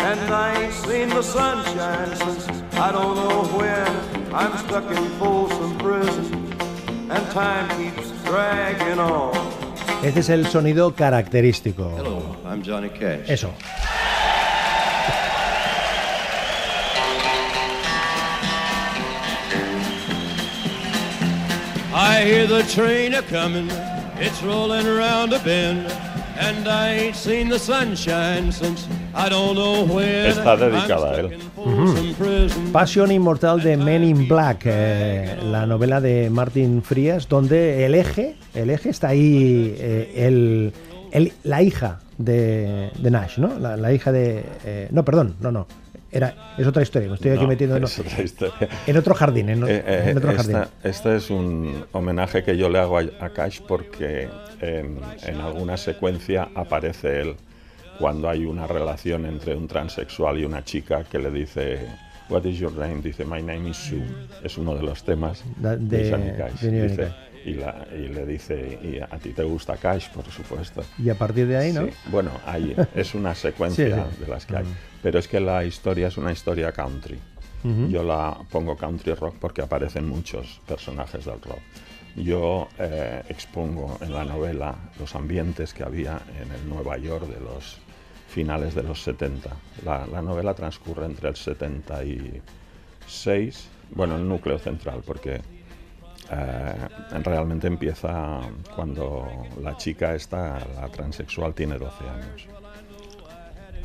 And 0.00 0.32
I 0.32 0.64
ain't 0.64 0.72
seen 0.72 1.08
the 1.10 1.22
sunshine 1.22 2.16
since 2.16 2.48
I 2.74 2.90
don't 2.92 3.16
know 3.16 3.44
when. 3.56 4.12
I'm 4.34 4.56
stuck 4.58 4.90
in 4.90 5.08
Folsom 5.18 5.76
Prison, 5.78 6.52
and 7.10 7.30
time 7.32 7.68
keeps 7.76 8.10
dragging 8.24 8.98
on. 8.98 9.32
Este 10.02 10.20
es 10.20 10.30
el 10.30 10.46
sonido 10.46 10.94
característico. 10.96 11.92
I'm 12.52 12.62
Johnny 12.62 12.90
Cash. 12.90 13.30
Eso. 13.30 13.50
I 21.94 22.22
hear 22.26 22.46
the 22.46 22.62
train 22.64 23.14
a 23.14 23.22
coming, 23.22 23.70
it's 24.18 24.42
rolling 24.42 24.86
around 24.86 25.32
a 25.32 25.38
bend, 25.38 25.86
and 26.38 26.68
I 26.68 26.90
ain't 26.90 27.16
seen 27.16 27.48
the 27.48 27.58
sunshine 27.58 28.52
since 28.52 28.86
I 29.14 29.30
don't 29.30 29.54
know 29.54 29.86
when. 29.86 30.32
Está 30.32 30.54
dedicada 30.54 31.12
a 31.12 31.20
él. 31.20 31.38
Pasión 32.70 33.10
Inmortal 33.12 33.62
de 33.62 33.78
Men 33.78 34.04
in 34.04 34.28
Black, 34.28 34.64
eh, 34.66 35.38
la 35.42 35.64
novela 35.64 36.02
de 36.02 36.28
Martin 36.28 36.82
Frías, 36.82 37.30
donde 37.30 37.86
el 37.86 37.94
eje, 37.94 38.36
el 38.52 38.68
eje 38.68 38.90
está 38.90 39.08
ahí, 39.08 39.74
eh, 39.78 40.26
el, 40.26 40.74
el, 41.12 41.32
la 41.44 41.62
hija 41.62 42.00
de, 42.24 42.90
de 42.98 43.10
Nash, 43.10 43.38
¿no? 43.38 43.58
La, 43.58 43.92
hija 43.92 44.12
de... 44.12 44.44
Eh, 44.64 44.88
no, 44.90 45.04
perdón, 45.04 45.36
no, 45.40 45.52
no. 45.52 45.66
Era, 46.10 46.54
es 46.58 46.66
otra 46.66 46.82
historia, 46.82 47.08
me 47.08 47.14
estoy 47.14 47.30
aquí 47.30 47.46
metiendo 47.46 47.74
en, 47.76 47.84
en, 48.86 48.96
otro 48.98 49.14
jardín. 49.14 49.48
En, 49.48 49.62
otro 49.62 50.30
esta, 50.30 50.42
jardín. 50.42 50.56
este 50.84 51.16
es 51.16 51.30
un 51.30 51.86
homenaje 51.92 52.44
que 52.44 52.54
yo 52.58 52.68
le 52.68 52.78
hago 52.80 52.98
a, 52.98 53.02
a 53.20 53.30
Cash 53.30 53.60
porque 53.66 54.28
en, 54.60 54.98
en 55.22 55.40
alguna 55.40 55.78
secuencia 55.78 56.50
aparece 56.54 57.22
él 57.22 57.36
cuando 57.98 58.28
hay 58.28 58.44
una 58.44 58.66
relación 58.66 59.24
entre 59.24 59.56
un 59.56 59.66
transexual 59.68 60.38
y 60.38 60.44
una 60.44 60.62
chica 60.62 61.04
que 61.04 61.18
le 61.18 61.30
dice 61.30 61.78
What 62.28 62.44
is 62.44 62.58
your 62.58 62.72
name? 62.72 63.02
Dice, 63.02 63.24
My 63.24 63.42
name 63.42 63.68
is 63.68 63.76
Sue. 63.76 64.04
Es 64.42 64.56
uno 64.56 64.74
de 64.74 64.82
los 64.82 65.04
temas 65.04 65.44
de, 65.56 65.76
de- 65.76 66.10
Johnny 66.10 66.30
Cash. 66.36 66.60
de 66.60 66.88
Dice. 66.88 67.12
Y, 67.44 67.54
la- 67.54 67.86
y 67.94 68.08
le 68.08 68.24
dice, 68.26 68.78
¿y 68.82 68.98
a 69.00 69.18
ti 69.18 69.30
te 69.30 69.42
gusta 69.42 69.76
Cash? 69.76 70.08
Por 70.10 70.24
supuesto. 70.30 70.82
Y 70.98 71.08
a 71.10 71.14
partir 71.16 71.46
de 71.46 71.56
ahí, 71.56 71.72
¿no? 71.72 71.86
Sí, 71.86 71.92
Bueno, 72.10 72.30
ahí 72.46 72.74
es 72.94 73.14
una 73.14 73.34
secuencia 73.34 73.86
Sí, 73.86 73.92
sí. 74.16 74.24
de 74.24 74.30
las 74.30 74.46
que 74.46 74.56
hay. 74.56 74.64
Pero 75.02 75.18
es 75.18 75.28
que 75.28 75.40
la 75.40 75.64
historia 75.64 76.08
es 76.08 76.16
una 76.16 76.32
historia 76.32 76.72
country. 76.72 77.18
Yo 77.88 78.02
la 78.02 78.36
pongo 78.50 78.76
country 78.76 79.14
rock 79.14 79.36
porque 79.38 79.62
aparecen 79.62 80.08
muchos 80.08 80.60
personajes 80.66 81.24
del 81.26 81.40
rock. 81.40 81.60
Yo 82.16 82.68
eh, 82.78 83.22
expongo 83.28 83.98
en 84.00 84.12
la 84.12 84.24
novela 84.24 84.74
los 84.98 85.14
ambientes 85.14 85.72
que 85.72 85.84
había 85.84 86.20
en 86.42 86.50
el 86.50 86.68
Nueva 86.68 86.98
York 86.98 87.28
de 87.28 87.38
los 87.40 87.78
finales 88.28 88.74
de 88.74 88.82
los 88.82 89.00
70. 89.04 89.50
La, 89.84 90.06
la 90.08 90.20
novela 90.22 90.54
transcurre 90.54 91.06
entre 91.06 91.28
el 91.28 91.36
76, 91.36 93.68
bueno, 93.94 94.16
el 94.16 94.26
núcleo 94.28 94.58
central, 94.58 95.02
porque 95.06 95.40
eh, 96.32 96.74
realmente 97.22 97.66
empieza 97.66 98.40
cuando 98.74 99.28
la 99.60 99.76
chica 99.76 100.14
esta, 100.14 100.58
la 100.74 100.88
transexual, 100.88 101.52
tiene 101.54 101.76
12 101.78 102.08
años. 102.08 102.46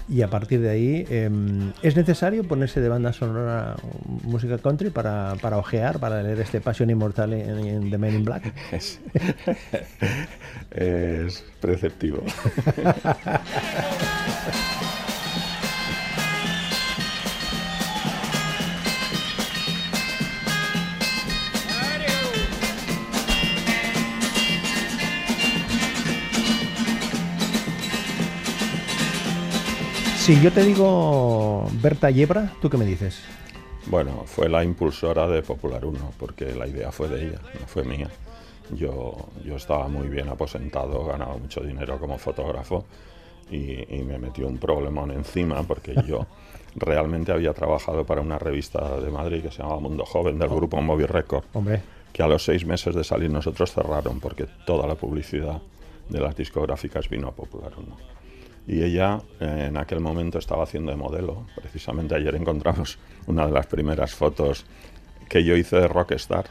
Y 0.09 0.21
a 0.21 0.29
partir 0.29 0.61
de 0.61 0.69
ahí, 0.69 1.05
em, 1.09 1.73
¿es 1.81 1.97
necesario 1.97 2.45
ponerse 2.45 2.79
de 2.79 2.87
banda 2.87 3.11
sonora 3.11 3.75
música 4.23 4.57
country 4.57 4.89
para, 4.89 5.35
para 5.41 5.57
ojear, 5.57 5.99
para 5.99 6.23
leer 6.23 6.39
este 6.39 6.61
Pasión 6.61 6.89
Inmortal 6.89 7.33
en, 7.33 7.67
en 7.67 7.91
The 7.91 7.97
Men 7.97 8.15
in 8.15 8.23
Black? 8.23 8.53
Es, 8.71 9.01
es 10.71 11.43
preceptivo. 11.59 12.23
Si 30.27 30.41
yo 30.41 30.51
te 30.51 30.61
digo 30.61 31.65
Berta 31.81 32.09
Yebra, 32.11 32.51
¿tú 32.61 32.69
qué 32.69 32.75
me 32.75 32.83
dices? 32.83 33.23
Bueno, 33.85 34.23
fue 34.25 34.49
la 34.49 34.61
impulsora 34.61 35.25
de 35.25 35.41
Popular 35.41 35.85
1, 35.85 36.15
porque 36.19 36.53
la 36.53 36.67
idea 36.67 36.91
fue 36.91 37.07
de 37.07 37.27
ella, 37.27 37.39
no 37.57 37.65
fue 37.65 37.85
mía. 37.85 38.09
Yo, 38.75 39.15
yo 39.45 39.55
estaba 39.55 39.87
muy 39.87 40.09
bien 40.09 40.27
aposentado, 40.27 41.05
ganaba 41.05 41.37
mucho 41.37 41.61
dinero 41.61 41.97
como 41.97 42.17
fotógrafo 42.17 42.83
y, 43.49 43.95
y 43.95 44.03
me 44.03 44.19
metió 44.19 44.47
un 44.47 44.57
problemón 44.57 45.11
encima 45.11 45.63
porque 45.63 45.95
yo 46.05 46.27
realmente 46.75 47.31
había 47.31 47.53
trabajado 47.53 48.05
para 48.05 48.19
una 48.19 48.37
revista 48.37 48.99
de 48.99 49.09
Madrid 49.09 49.43
que 49.43 49.51
se 49.51 49.59
llamaba 49.59 49.79
Mundo 49.79 50.03
Joven 50.05 50.37
del 50.39 50.49
grupo 50.49 50.81
Moby 50.81 51.05
Record, 51.05 51.45
Hombre, 51.53 51.81
que 52.11 52.21
a 52.21 52.27
los 52.27 52.43
seis 52.43 52.65
meses 52.65 52.93
de 52.93 53.05
salir 53.05 53.31
nosotros 53.31 53.71
cerraron 53.71 54.19
porque 54.19 54.45
toda 54.65 54.87
la 54.87 54.95
publicidad 54.95 55.61
de 56.09 56.19
las 56.19 56.35
discográficas 56.35 57.07
vino 57.07 57.29
a 57.29 57.31
Popular 57.31 57.71
1. 57.77 58.17
Y 58.67 58.83
ella 58.83 59.21
eh, 59.39 59.67
en 59.69 59.77
aquel 59.77 60.01
momento 60.01 60.39
estaba 60.39 60.63
haciendo 60.63 60.91
de 60.91 60.97
modelo. 60.97 61.47
Precisamente 61.55 62.15
ayer 62.15 62.35
encontramos 62.35 62.99
una 63.25 63.45
de 63.47 63.53
las 63.53 63.65
primeras 63.67 64.13
fotos 64.13 64.65
que 65.29 65.43
yo 65.43 65.55
hice 65.55 65.77
de 65.77 65.87
rockstar. 65.87 66.45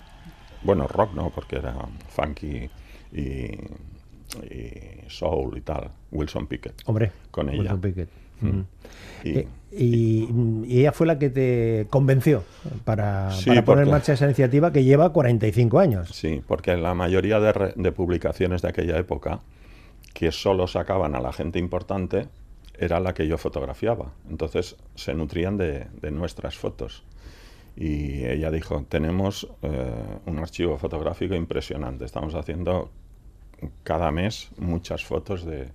Bueno, 0.63 0.87
rock 0.89 1.13
no, 1.15 1.31
porque 1.31 1.57
era 1.57 1.75
funky 2.09 2.69
y, 3.13 3.21
y 3.21 5.05
soul 5.09 5.57
y 5.59 5.61
tal. 5.61 5.91
Wilson 6.11 6.47
Pickett. 6.47 6.83
hombre. 6.87 7.13
Con 7.31 7.49
ella. 7.51 7.61
Wilson 7.61 7.81
Pickett. 7.81 8.09
Mm. 8.41 8.61
Y, 9.25 9.31
Eh, 9.39 9.49
y, 9.73 10.29
y 10.67 10.81
ella 10.81 10.93
fue 10.93 11.07
la 11.07 11.19
que 11.19 11.29
te 11.31 11.87
convenció 11.91 12.45
para, 12.85 13.31
Sí, 13.33 13.47
para 13.51 13.65
poner 13.65 13.85
en 13.85 13.91
marcha 13.91 14.13
esa 14.15 14.25
iniciativa 14.25 14.73
que 14.73 14.85
lleva 14.85 15.13
45 15.13 15.79
años. 15.79 16.09
Sí, 16.15 16.43
porque 16.47 16.77
la 16.77 16.95
mayoría 16.95 17.41
de, 17.41 17.53
re- 17.53 17.73
de 17.77 17.93
publicaciones 17.93 18.63
de 18.63 18.69
aquella 18.69 18.97
época 18.99 19.41
que 20.17 20.33
solo 20.33 20.67
sacaban 20.67 21.15
a 21.15 21.21
la 21.21 21.31
gente 21.31 21.59
importante 21.59 22.31
era 22.73 23.01
la 23.01 23.13
que 23.13 23.29
yo 23.29 23.37
fotografiaba. 23.37 24.15
Entonces 24.31 24.77
se 24.95 25.13
nutrían 25.13 25.59
de, 25.59 25.89
nuestras 26.11 26.57
fotos. 26.57 27.05
Y 27.77 28.25
ella 28.25 28.51
dijo, 28.51 28.83
tenemos 28.89 29.47
eh, 29.61 30.19
un 30.25 30.39
archivo 30.39 30.79
fotográfico 30.79 31.35
impresionante. 31.35 32.07
Estamos 32.07 32.35
haciendo 32.35 32.91
cada 33.83 34.11
mes 34.11 34.49
muchas 34.57 35.05
fotos 35.05 35.45
de, 35.45 35.69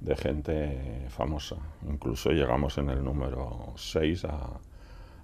de 0.00 0.16
gente 0.16 1.06
famosa. 1.10 1.54
Incluso 1.88 2.30
llegamos 2.30 2.78
en 2.78 2.90
el 2.90 3.04
número 3.04 3.72
6 3.76 4.24
a, 4.24 4.50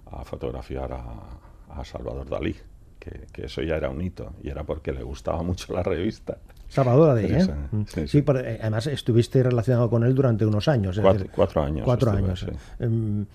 a 0.05 0.23
fotografiar 0.23 0.93
a, 0.93 1.83
Salvador 1.83 2.29
Dalí, 2.29 2.55
que 2.99 3.27
eso 3.43 3.61
ya 3.61 3.75
era 3.75 3.89
un 3.89 3.99
hito, 3.99 4.31
y 4.41 4.49
era 4.49 4.63
porque 4.63 4.93
le 4.93 5.01
gustaba 5.01 5.41
mucho 5.41 5.73
la 5.73 5.81
revista. 5.83 6.37
Salvador 6.73 7.15
de 7.15 7.37
¿eh? 7.37 7.41
sí, 7.41 7.49
sí, 7.87 8.07
Sí, 8.07 8.21
pero, 8.21 8.39
eh, 8.39 8.57
además 8.61 8.87
estuviste 8.87 9.41
relacionado 9.43 9.89
con 9.89 10.03
él 10.03 10.13
durante 10.15 10.45
unos 10.45 10.67
años. 10.67 10.97
Cuatro, 10.99 11.19
decir, 11.19 11.31
cuatro 11.35 11.63
años. 11.63 11.85
Cuatro 11.85 12.09
estuve, 12.11 12.25
años. 12.27 12.39
sí. 12.39 12.47
Em, 12.79 13.25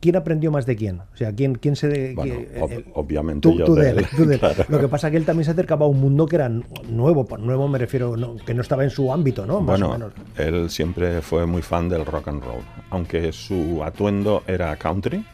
¿Quién 0.00 0.16
aprendió 0.16 0.50
más 0.50 0.66
de 0.66 0.76
quién? 0.76 1.00
O 1.00 1.16
sea, 1.16 1.32
¿quién, 1.32 1.54
quién 1.54 1.76
se... 1.76 2.12
Bueno, 2.14 2.34
que- 2.34 2.60
ob- 2.60 2.84
obviamente 2.92 3.48
tú, 3.48 3.56
yo 3.58 3.64
tú 3.64 3.74
de 3.74 3.88
él, 3.90 3.98
él, 4.00 4.06
tú 4.14 4.26
de 4.26 4.34
él. 4.34 4.40
claro. 4.40 4.64
Lo 4.68 4.78
que 4.78 4.88
pasa 4.88 5.06
es 5.06 5.12
que 5.12 5.16
él 5.16 5.24
también 5.24 5.46
se 5.46 5.52
acercaba 5.52 5.86
a 5.86 5.88
un 5.88 5.98
mundo 5.98 6.26
que 6.26 6.36
era 6.36 6.50
nuevo. 6.90 7.24
Por 7.24 7.40
nuevo 7.40 7.66
me 7.66 7.78
refiero, 7.78 8.16
no- 8.18 8.36
que 8.36 8.52
no 8.52 8.60
estaba 8.60 8.84
en 8.84 8.90
su 8.90 9.10
ámbito, 9.10 9.46
¿no? 9.46 9.60
Más 9.62 9.80
o 9.80 9.88
Bueno, 9.88 10.10
menos. 10.10 10.28
él 10.36 10.68
siempre 10.68 11.22
fue 11.22 11.46
muy 11.46 11.62
fan 11.62 11.88
del 11.88 12.04
rock 12.04 12.28
and 12.28 12.42
roll, 12.44 12.60
aunque 12.90 13.32
su 13.32 13.82
atuendo 13.82 14.42
era 14.46 14.76
country, 14.76 15.24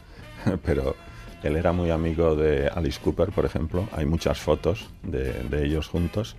pero 0.65 0.95
él 1.43 1.57
era 1.57 1.73
muy 1.73 1.91
amigo 1.91 2.33
de 2.35 2.69
Alice 2.69 3.01
Cooper, 3.03 3.29
por 3.31 3.43
ejemplo. 3.43 3.89
Hay 3.91 4.05
muchas 4.05 4.39
fotos 4.39 4.89
de, 5.03 5.33
de 5.49 5.65
ellos 5.65 5.89
juntos. 5.89 6.37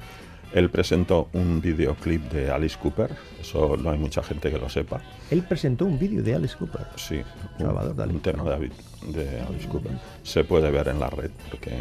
Él 0.54 0.70
presentó 0.70 1.28
un 1.32 1.60
videoclip 1.60 2.30
de 2.30 2.48
Alice 2.48 2.78
Cooper, 2.80 3.10
eso 3.40 3.76
no 3.76 3.90
hay 3.90 3.98
mucha 3.98 4.22
gente 4.22 4.52
que 4.52 4.58
lo 4.58 4.68
sepa. 4.68 5.02
Él 5.28 5.42
presentó 5.42 5.84
un 5.84 5.98
vídeo 5.98 6.22
de 6.22 6.32
Alice 6.32 6.56
Cooper. 6.56 6.86
Sí, 6.94 7.22
un, 7.58 7.66
Salvador 7.66 7.96
Dalí. 7.96 8.14
un 8.14 8.20
tema 8.20 8.44
de, 8.44 8.70
de 9.08 9.40
Alice 9.40 9.66
Cooper. 9.68 9.90
Se 10.22 10.44
puede 10.44 10.70
ver 10.70 10.86
en 10.86 11.00
la 11.00 11.10
red 11.10 11.32
porque, 11.50 11.72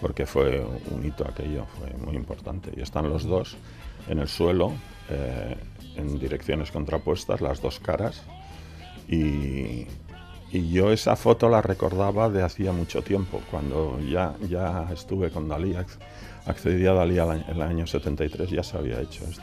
porque 0.00 0.24
fue 0.24 0.64
un 0.92 1.04
hito 1.04 1.26
aquello, 1.28 1.66
fue 1.76 1.92
muy 1.98 2.14
importante. 2.14 2.70
Y 2.76 2.80
están 2.80 3.08
los 3.08 3.24
dos 3.24 3.56
en 4.08 4.20
el 4.20 4.28
suelo, 4.28 4.72
eh, 5.10 5.56
en 5.96 6.16
direcciones 6.20 6.70
contrapuestas, 6.70 7.40
las 7.40 7.60
dos 7.60 7.80
caras. 7.80 8.22
Y, 9.08 9.88
y 10.52 10.70
yo 10.70 10.92
esa 10.92 11.16
foto 11.16 11.48
la 11.48 11.60
recordaba 11.60 12.30
de 12.30 12.44
hacía 12.44 12.70
mucho 12.70 13.02
tiempo, 13.02 13.40
cuando 13.50 13.98
ya, 13.98 14.36
ya 14.48 14.88
estuve 14.92 15.30
con 15.30 15.48
Dalí, 15.48 15.74
ac- 16.44 16.50
accedí 16.50 16.86
a 16.86 16.92
Dalí 16.92 17.18
al 17.18 17.44
el 17.48 17.62
año 17.62 17.86
73, 17.86 18.50
ya 18.50 18.62
se 18.62 18.76
había 18.76 19.00
hecho 19.00 19.24
esto. 19.24 19.42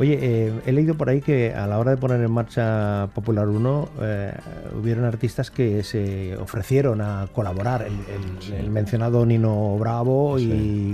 Oye, 0.00 0.18
eh, 0.20 0.52
he 0.66 0.72
leído 0.72 0.96
por 0.96 1.08
ahí 1.08 1.20
que 1.20 1.54
a 1.54 1.68
la 1.68 1.78
hora 1.78 1.92
de 1.92 1.96
poner 1.98 2.20
en 2.20 2.28
marcha 2.32 3.08
Popular 3.14 3.46
1 3.48 3.88
eh, 4.02 4.32
hubieron 4.76 5.04
artistas 5.04 5.52
que 5.52 5.84
se 5.84 6.36
ofrecieron 6.36 7.00
a 7.00 7.28
colaborar. 7.32 7.82
El, 7.82 7.92
el- 7.92 8.42
Sí. 8.42 8.52
el 8.58 8.70
mencionado 8.70 9.24
Nino 9.24 9.76
Bravo 9.78 10.36
y 10.40 10.42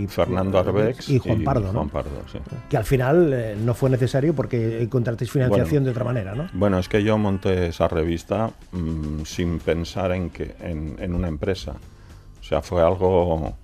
Sí. 0.00 0.06
Fernando 0.10 0.58
Arbex 0.58 1.08
y 1.08 1.18
Juan 1.18 1.42
Pardo, 1.44 1.68
¿no? 1.72 1.78
Juan 1.78 1.88
Pardo, 1.88 2.10
sí. 2.30 2.40
Que 2.68 2.76
al 2.76 2.84
final 2.84 3.32
eh, 3.32 3.56
no 3.58 3.72
fue 3.72 3.88
necesario 3.88 4.34
porque 4.34 4.82
encontrasteis 4.82 5.30
financiación 5.30 5.82
Bueno. 5.82 5.84
de 5.86 5.90
otra 5.92 6.04
manera, 6.04 6.34
¿no? 6.34 6.48
Bueno, 6.52 6.78
es 6.78 6.86
que 6.90 7.02
yo 7.02 7.16
monté 7.16 7.68
esa 7.68 7.88
revista 7.88 8.50
mm, 8.72 9.22
sin 9.24 9.60
pensar 9.60 10.12
en, 10.12 10.28
que, 10.28 10.54
en, 10.60 10.96
en 11.00 11.14
una 11.14 11.28
empresa. 11.28 11.72
O 12.38 12.44
sea, 12.44 12.60
fue 12.60 12.82
algo 12.82 13.54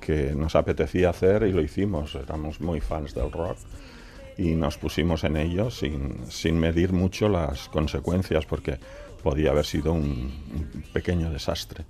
que 0.00 0.34
nos 0.34 0.54
apetecía 0.54 1.10
hacer 1.10 1.42
y 1.44 1.52
lo 1.52 1.62
hicimos. 1.62 2.14
Éramos 2.14 2.60
muy 2.60 2.80
fans 2.80 3.14
del 3.14 3.30
rock 3.30 3.58
y 4.38 4.54
nos 4.54 4.78
pusimos 4.78 5.24
en 5.24 5.36
ello 5.36 5.70
sin, 5.70 6.30
sin 6.30 6.58
medir 6.58 6.92
mucho 6.92 7.28
las 7.28 7.68
consecuencias 7.68 8.46
porque 8.46 8.78
podía 9.22 9.50
haber 9.50 9.64
sido 9.64 9.92
un, 9.92 10.02
un 10.02 10.84
pequeño 10.92 11.30
desastre. 11.30 11.84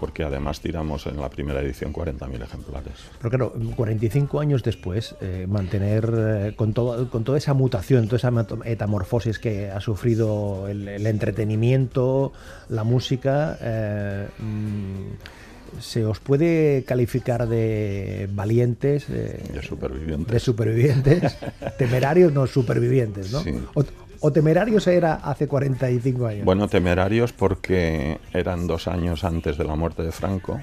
Porque 0.00 0.24
además 0.24 0.60
tiramos 0.60 1.06
en 1.06 1.18
la 1.18 1.30
primera 1.30 1.60
edición 1.60 1.92
40.000 1.92 2.42
ejemplares. 2.42 2.92
Pero 3.18 3.30
claro, 3.30 3.54
45 3.76 4.40
años 4.40 4.62
después, 4.62 5.14
eh, 5.20 5.46
mantener 5.48 6.12
eh, 6.16 6.52
con, 6.56 6.74
todo, 6.74 7.08
con 7.08 7.22
toda 7.22 7.38
esa 7.38 7.54
mutación, 7.54 8.06
toda 8.06 8.16
esa 8.16 8.30
metamorfosis 8.32 9.38
que 9.38 9.70
ha 9.70 9.80
sufrido 9.80 10.66
el, 10.68 10.88
el 10.88 11.06
entretenimiento, 11.06 12.32
la 12.68 12.82
música, 12.82 13.56
eh, 13.60 14.28
mm, 14.40 15.43
¿se 15.80 16.04
os 16.04 16.20
puede 16.20 16.84
calificar 16.84 17.48
de 17.48 18.28
valientes? 18.32 19.08
De 19.08 19.62
supervivientes. 19.62 20.32
de 20.32 20.40
supervivientes, 20.40 21.36
temerarios, 21.78 22.32
no 22.32 22.46
supervivientes, 22.46 23.32
¿no? 23.32 23.40
Sí. 23.40 23.52
O, 23.74 23.84
o 24.20 24.32
temerarios 24.32 24.86
era 24.86 25.14
hace 25.16 25.46
45 25.46 26.26
años. 26.26 26.44
Bueno, 26.44 26.68
temerarios 26.68 27.32
porque 27.32 28.18
eran 28.32 28.66
dos 28.66 28.88
años 28.88 29.22
antes 29.24 29.58
de 29.58 29.64
la 29.64 29.76
muerte 29.76 30.02
de 30.02 30.12
Franco. 30.12 30.60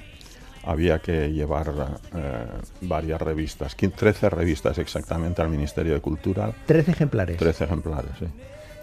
Había 0.63 0.99
que 0.99 1.31
llevar 1.31 1.73
eh, 2.15 2.45
varias 2.81 3.21
revistas, 3.21 3.75
15 3.75 3.97
13 3.97 4.29
revistas 4.29 4.77
exactamente 4.77 5.41
al 5.41 5.49
Ministerio 5.49 5.93
de 5.93 6.01
Cultura, 6.01 6.53
13 6.67 6.91
ejemplares. 6.91 7.37
13 7.37 7.63
ejemplares, 7.63 8.11
sí. 8.19 8.25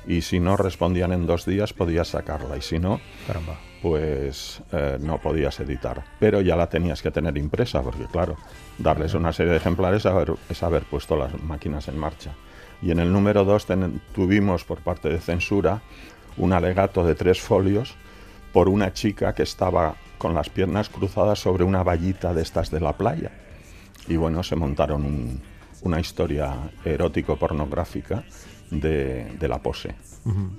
Y 0.08 0.22
si 0.22 0.40
no 0.40 0.56
respondían 0.56 1.12
en 1.12 1.26
dos 1.26 1.44
días 1.44 1.72
podías 1.72 2.08
sacarla 2.08 2.56
y 2.56 2.62
si 2.62 2.78
no, 2.80 2.98
Caramba. 3.26 3.56
pues 3.82 4.60
eh, 4.72 4.96
no 5.00 5.18
podías 5.18 5.60
editar. 5.60 6.02
Pero 6.18 6.40
ya 6.40 6.56
la 6.56 6.68
tenías 6.68 7.00
que 7.02 7.10
tener 7.12 7.36
impresa 7.38 7.82
porque 7.82 8.06
claro, 8.06 8.36
darles 8.78 9.14
una 9.14 9.32
serie 9.32 9.52
de 9.52 9.58
ejemplares 9.58 10.06
haber- 10.06 10.34
es 10.48 10.62
haber 10.62 10.82
puesto 10.84 11.14
las 11.14 11.40
máquinas 11.42 11.86
en 11.88 11.98
marcha. 11.98 12.32
Y 12.82 12.90
en 12.90 12.98
el 13.00 13.12
número 13.12 13.44
2 13.44 13.66
tuvimos 14.14 14.64
por 14.64 14.78
parte 14.80 15.08
de 15.10 15.18
censura 15.20 15.82
un 16.38 16.52
alegato 16.52 17.04
de 17.04 17.14
tres 17.14 17.40
folios 17.40 17.94
por 18.52 18.68
una 18.68 18.92
chica 18.94 19.34
que 19.34 19.42
estaba 19.42 19.96
con 20.16 20.32
las 20.34 20.48
piernas 20.48 20.88
cruzadas 20.88 21.38
sobre 21.38 21.64
una 21.64 21.82
vallita 21.82 22.32
de 22.32 22.42
estas 22.42 22.70
de 22.70 22.80
la 22.80 22.94
playa. 22.96 23.30
Y 24.08 24.16
bueno, 24.16 24.42
se 24.42 24.56
montaron 24.56 25.04
un- 25.04 25.42
una 25.82 26.00
historia 26.00 26.54
erótico-pornográfica 26.84 28.24
de, 28.70 29.48
la 29.48 29.62
pose 29.62 29.94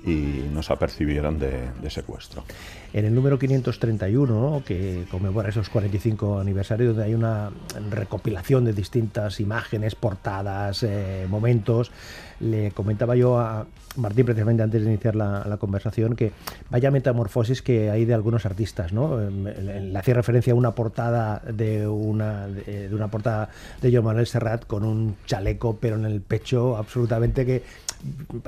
y 0.04 0.48
nos 0.52 0.70
apercibieron 0.70 1.38
de, 1.38 1.70
de 1.80 1.90
secuestro. 1.90 2.44
En 2.92 3.04
el 3.04 3.14
número 3.14 3.38
531, 3.38 4.34
¿no? 4.34 4.64
que 4.64 5.04
conmemora 5.10 5.50
esos 5.50 5.68
45 5.68 6.40
aniversarios, 6.40 6.88
donde 6.88 7.04
hay 7.04 7.14
una 7.14 7.50
recopilación 7.88 8.64
de 8.64 8.72
distintas 8.72 9.38
imágenes, 9.38 9.94
portadas, 9.94 10.82
eh, 10.82 11.26
momentos, 11.28 11.92
le 12.40 12.72
comentaba 12.72 13.14
yo 13.14 13.38
a 13.38 13.66
Martín 13.96 14.24
precisamente 14.24 14.62
antes 14.62 14.82
de 14.82 14.88
iniciar 14.88 15.14
la, 15.14 15.44
la 15.46 15.56
conversación 15.58 16.16
que 16.16 16.32
vaya 16.70 16.90
metamorfosis 16.90 17.62
que 17.62 17.90
hay 17.90 18.06
de 18.06 18.14
algunos 18.14 18.46
artistas, 18.46 18.92
¿no? 18.92 19.20
Em, 19.20 19.44
Le 19.44 19.98
hacía 19.98 20.14
referencia 20.14 20.52
a 20.52 20.56
una 20.56 20.74
portada 20.74 21.42
de 21.46 21.86
una 21.86 22.48
de, 22.48 22.88
de 22.88 22.94
una 22.94 23.08
portada 23.08 23.50
de 23.82 23.92
Joan 23.92 24.04
Manuel 24.04 24.26
Serrat 24.26 24.66
con 24.66 24.84
un 24.84 25.16
chaleco 25.26 25.76
pero 25.80 25.96
en 25.96 26.06
el 26.06 26.20
pecho 26.22 26.76
absolutamente 26.76 27.44
que 27.44 27.62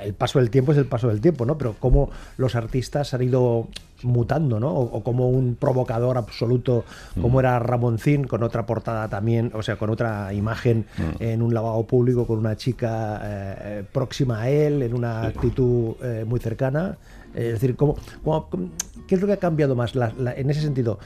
el 0.03 0.15
paso 0.15 0.39
del 0.39 0.51
tiempo 0.51 0.73
es 0.73 0.79
el 0.79 0.87
paso 0.87 1.09
del 1.09 1.21
tiempo, 1.21 1.45
¿no? 1.47 1.59
Pero 1.59 1.75
cómo 1.79 2.11
los 2.37 2.55
artistas 2.55 3.15
han 3.15 3.23
ido 3.23 3.69
mutando, 4.03 4.59
¿no? 4.59 4.71
O, 4.73 4.83
o 4.99 5.03
como 5.05 5.29
un 5.29 5.55
provocador 5.55 6.19
absoluto, 6.19 6.85
como 7.21 7.39
era 7.41 7.59
Ramoncín, 7.61 8.25
con 8.25 8.43
otra 8.43 8.67
portada 8.67 9.09
también, 9.09 9.53
o 9.55 9.63
sea, 9.63 9.77
con 9.77 9.91
otra 9.91 10.33
imagen 10.35 10.87
en 11.21 11.41
un 11.43 11.55
lavabo 11.55 11.87
público 11.87 12.27
con 12.27 12.39
una 12.39 12.57
chica 12.57 13.21
eh, 13.23 13.57
eh, 13.61 13.85
próxima 13.93 14.41
a 14.43 14.49
él, 14.51 14.83
en 14.83 14.95
una 14.95 15.23
actitud 15.29 15.95
eh, 16.03 16.25
muy 16.27 16.41
cercana. 16.41 16.97
Es 17.35 17.53
decir, 17.55 17.77
¿cómo, 17.77 17.97
cómo- 18.25 18.49
cómo- 18.51 18.69
¿qué 19.07 19.15
es 19.15 19.21
lo 19.21 19.27
que 19.27 19.35
ha 19.35 19.39
cambiado 19.39 19.75
más 19.77 19.95
La- 19.95 20.13
la- 20.19 20.35
en 20.35 20.51
ese 20.51 20.61
sentido? 20.63 20.99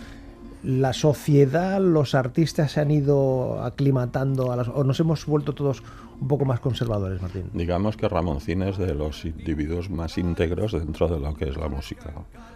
¿La 0.66 0.92
sociedad, 0.92 1.80
los 1.80 2.16
artistas 2.16 2.72
se 2.72 2.80
han 2.80 2.90
ido 2.90 3.62
aclimatando 3.62 4.50
a 4.50 4.56
las, 4.56 4.66
o 4.66 4.82
nos 4.82 4.98
hemos 4.98 5.24
vuelto 5.24 5.54
todos 5.54 5.80
un 6.20 6.26
poco 6.26 6.44
más 6.44 6.58
conservadores, 6.58 7.22
Martín? 7.22 7.50
Digamos 7.52 7.96
que 7.96 8.08
Ramoncín 8.08 8.62
es 8.62 8.76
de 8.76 8.92
los 8.92 9.24
individuos 9.24 9.90
más 9.90 10.18
íntegros 10.18 10.72
dentro 10.72 11.06
de 11.06 11.20
lo 11.20 11.34
que 11.34 11.48
es 11.48 11.56
la 11.56 11.68
música. 11.68 12.12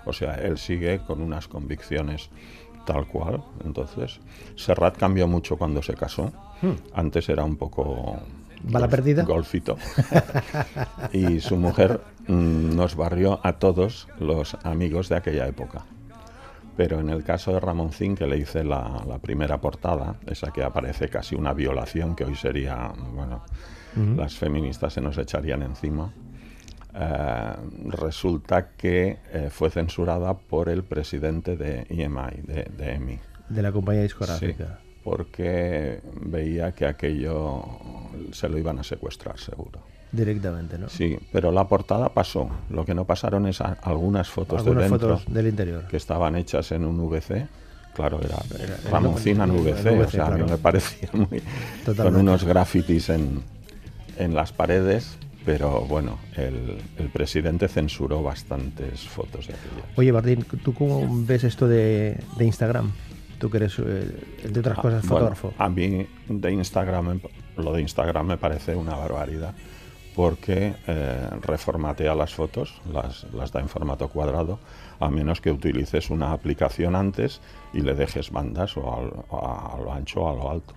O 0.06 0.12
sea, 0.12 0.34
él 0.34 0.58
sigue 0.58 0.98
con 1.06 1.20
unas 1.22 1.46
convicciones 1.46 2.30
tal 2.84 3.06
cual. 3.06 3.44
Entonces, 3.64 4.18
Serrat 4.56 4.96
cambió 4.96 5.28
mucho 5.28 5.56
cuando 5.56 5.80
se 5.80 5.94
casó. 5.94 6.32
Antes 6.92 7.28
era 7.28 7.44
un 7.44 7.54
poco... 7.56 8.18
¿Bala 8.64 8.86
golf- 8.86 8.90
perdida? 8.90 9.22
Golfito. 9.22 9.76
y 11.12 11.38
su 11.38 11.56
mujer 11.56 12.00
mm, 12.26 12.74
nos 12.74 12.96
barrió 12.96 13.38
a 13.44 13.52
todos 13.54 14.08
los 14.18 14.56
amigos 14.64 15.08
de 15.08 15.16
aquella 15.16 15.46
época. 15.46 15.84
Pero 16.76 17.00
en 17.00 17.10
el 17.10 17.22
caso 17.24 17.52
de 17.52 17.60
Ramoncín, 17.60 18.14
que 18.14 18.26
le 18.26 18.38
hice 18.38 18.64
la, 18.64 19.04
la 19.06 19.18
primera 19.18 19.60
portada, 19.60 20.16
esa 20.26 20.50
que 20.52 20.62
aparece 20.62 21.08
casi 21.08 21.34
una 21.34 21.52
violación, 21.52 22.14
que 22.14 22.24
hoy 22.24 22.34
sería, 22.34 22.92
bueno, 23.12 23.44
las 24.16 24.36
feministas 24.36 24.92
se 24.92 25.00
nos 25.00 25.18
echarían 25.18 25.62
encima, 25.62 26.12
eh, 26.94 27.52
resulta 27.88 28.70
que 28.76 29.18
eh, 29.32 29.48
fue 29.50 29.70
censurada 29.70 30.34
por 30.34 30.68
el 30.68 30.84
presidente 30.84 31.56
de 31.56 31.86
EMI, 31.88 32.42
de, 32.42 32.70
de 32.76 32.92
EMI. 32.94 33.18
De 33.48 33.62
la 33.62 33.72
compañía 33.72 34.02
Sí, 34.02 34.04
discográfica. 34.08 34.78
Porque 35.04 36.00
veía 36.20 36.72
que 36.72 36.86
aquello 36.86 37.62
se 38.32 38.48
lo 38.48 38.58
iban 38.58 38.78
a 38.78 38.84
secuestrar, 38.84 39.38
seguro. 39.38 39.80
Directamente, 40.12 40.76
¿no? 40.76 40.88
Sí, 40.88 41.16
pero 41.32 41.52
la 41.52 41.68
portada 41.68 42.08
pasó. 42.08 42.48
Lo 42.70 42.84
que 42.84 42.94
no 42.94 43.04
pasaron 43.04 43.46
es 43.46 43.60
a- 43.60 43.78
algunas 43.82 44.28
fotos 44.28 44.58
Algunas 44.58 44.84
de 44.84 44.90
dentro 44.90 45.18
fotos 45.18 45.32
del 45.32 45.46
interior. 45.46 45.86
que 45.88 45.96
estaban 45.96 46.34
hechas 46.36 46.72
en 46.72 46.84
un 46.84 46.98
VC. 47.08 47.46
Claro, 47.94 48.20
era, 48.22 48.36
era 48.62 48.76
Ramoncina 48.90 49.44
en 49.44 49.50
VC, 49.64 49.90
VC, 49.90 50.06
o 50.06 50.10
sea, 50.10 50.24
a 50.24 50.26
claro. 50.28 50.44
mí 50.44 50.50
me 50.50 50.58
parecía 50.58 51.08
muy... 51.12 51.42
con 51.96 52.16
unos 52.16 52.44
grafitis 52.44 53.08
en, 53.10 53.42
en 54.16 54.34
las 54.34 54.52
paredes, 54.52 55.16
pero 55.44 55.80
bueno, 55.82 56.18
el, 56.36 56.78
el 56.98 57.08
presidente 57.10 57.68
censuró 57.68 58.22
bastantes 58.22 59.00
fotos 59.08 59.46
de 59.48 59.54
aquellas. 59.54 59.96
Oye, 59.96 60.12
Martín, 60.12 60.44
¿tú 60.64 60.72
cómo 60.74 61.08
ves 61.24 61.44
esto 61.44 61.66
de, 61.68 62.16
de 62.36 62.44
Instagram? 62.44 62.90
Tú 63.40 63.50
que 63.50 63.56
eres, 63.56 63.76
eh, 63.80 64.38
entre 64.44 64.60
otras 64.60 64.78
Ah, 64.78 64.82
cosas, 64.82 65.08
bueno, 65.08 65.34
fotógrafo. 65.34 65.54
a 65.58 65.68
mí 65.68 66.06
de 66.28 66.52
Instagram, 66.52 67.20
lo 67.56 67.72
de 67.72 67.80
Instagram 67.82 68.26
me 68.26 68.36
parece 68.36 68.76
una 68.76 68.94
barbaridad 68.96 69.54
porque 70.14 70.74
eh, 70.86 71.28
reformatea 71.40 72.14
las 72.14 72.34
fotos, 72.34 72.80
las, 72.92 73.24
las 73.32 73.50
da 73.52 73.60
en 73.60 73.68
formato 73.68 74.08
cuadrado, 74.08 74.58
a 74.98 75.08
menos 75.08 75.40
que 75.40 75.50
utilices 75.50 76.10
una 76.10 76.32
aplicación 76.32 76.94
antes 76.96 77.40
y 77.72 77.80
le 77.80 77.94
dejes 77.94 78.30
bandas 78.30 78.76
o, 78.76 78.92
al- 78.94 79.24
o 79.30 79.38
a, 79.48 79.78
lo 79.82 79.92
ancho 79.92 80.20
o 80.22 80.28
a 80.28 80.34
lo 80.34 80.50
alto. 80.50 80.74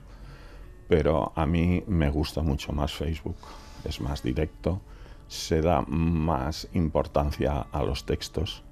Pero 0.88 1.34
a 1.36 1.46
mí 1.46 1.84
me 1.88 2.10
gusta 2.10 2.42
mucho 2.42 2.72
más 2.74 2.94
Facebook, 2.94 3.36
es 3.84 4.00
más 4.02 4.22
directo, 4.24 4.80
se 5.28 5.62
da 5.62 5.82
más 5.88 6.68
importancia 6.74 7.66
a 7.72 7.84
los 7.84 8.06
textos. 8.06 8.64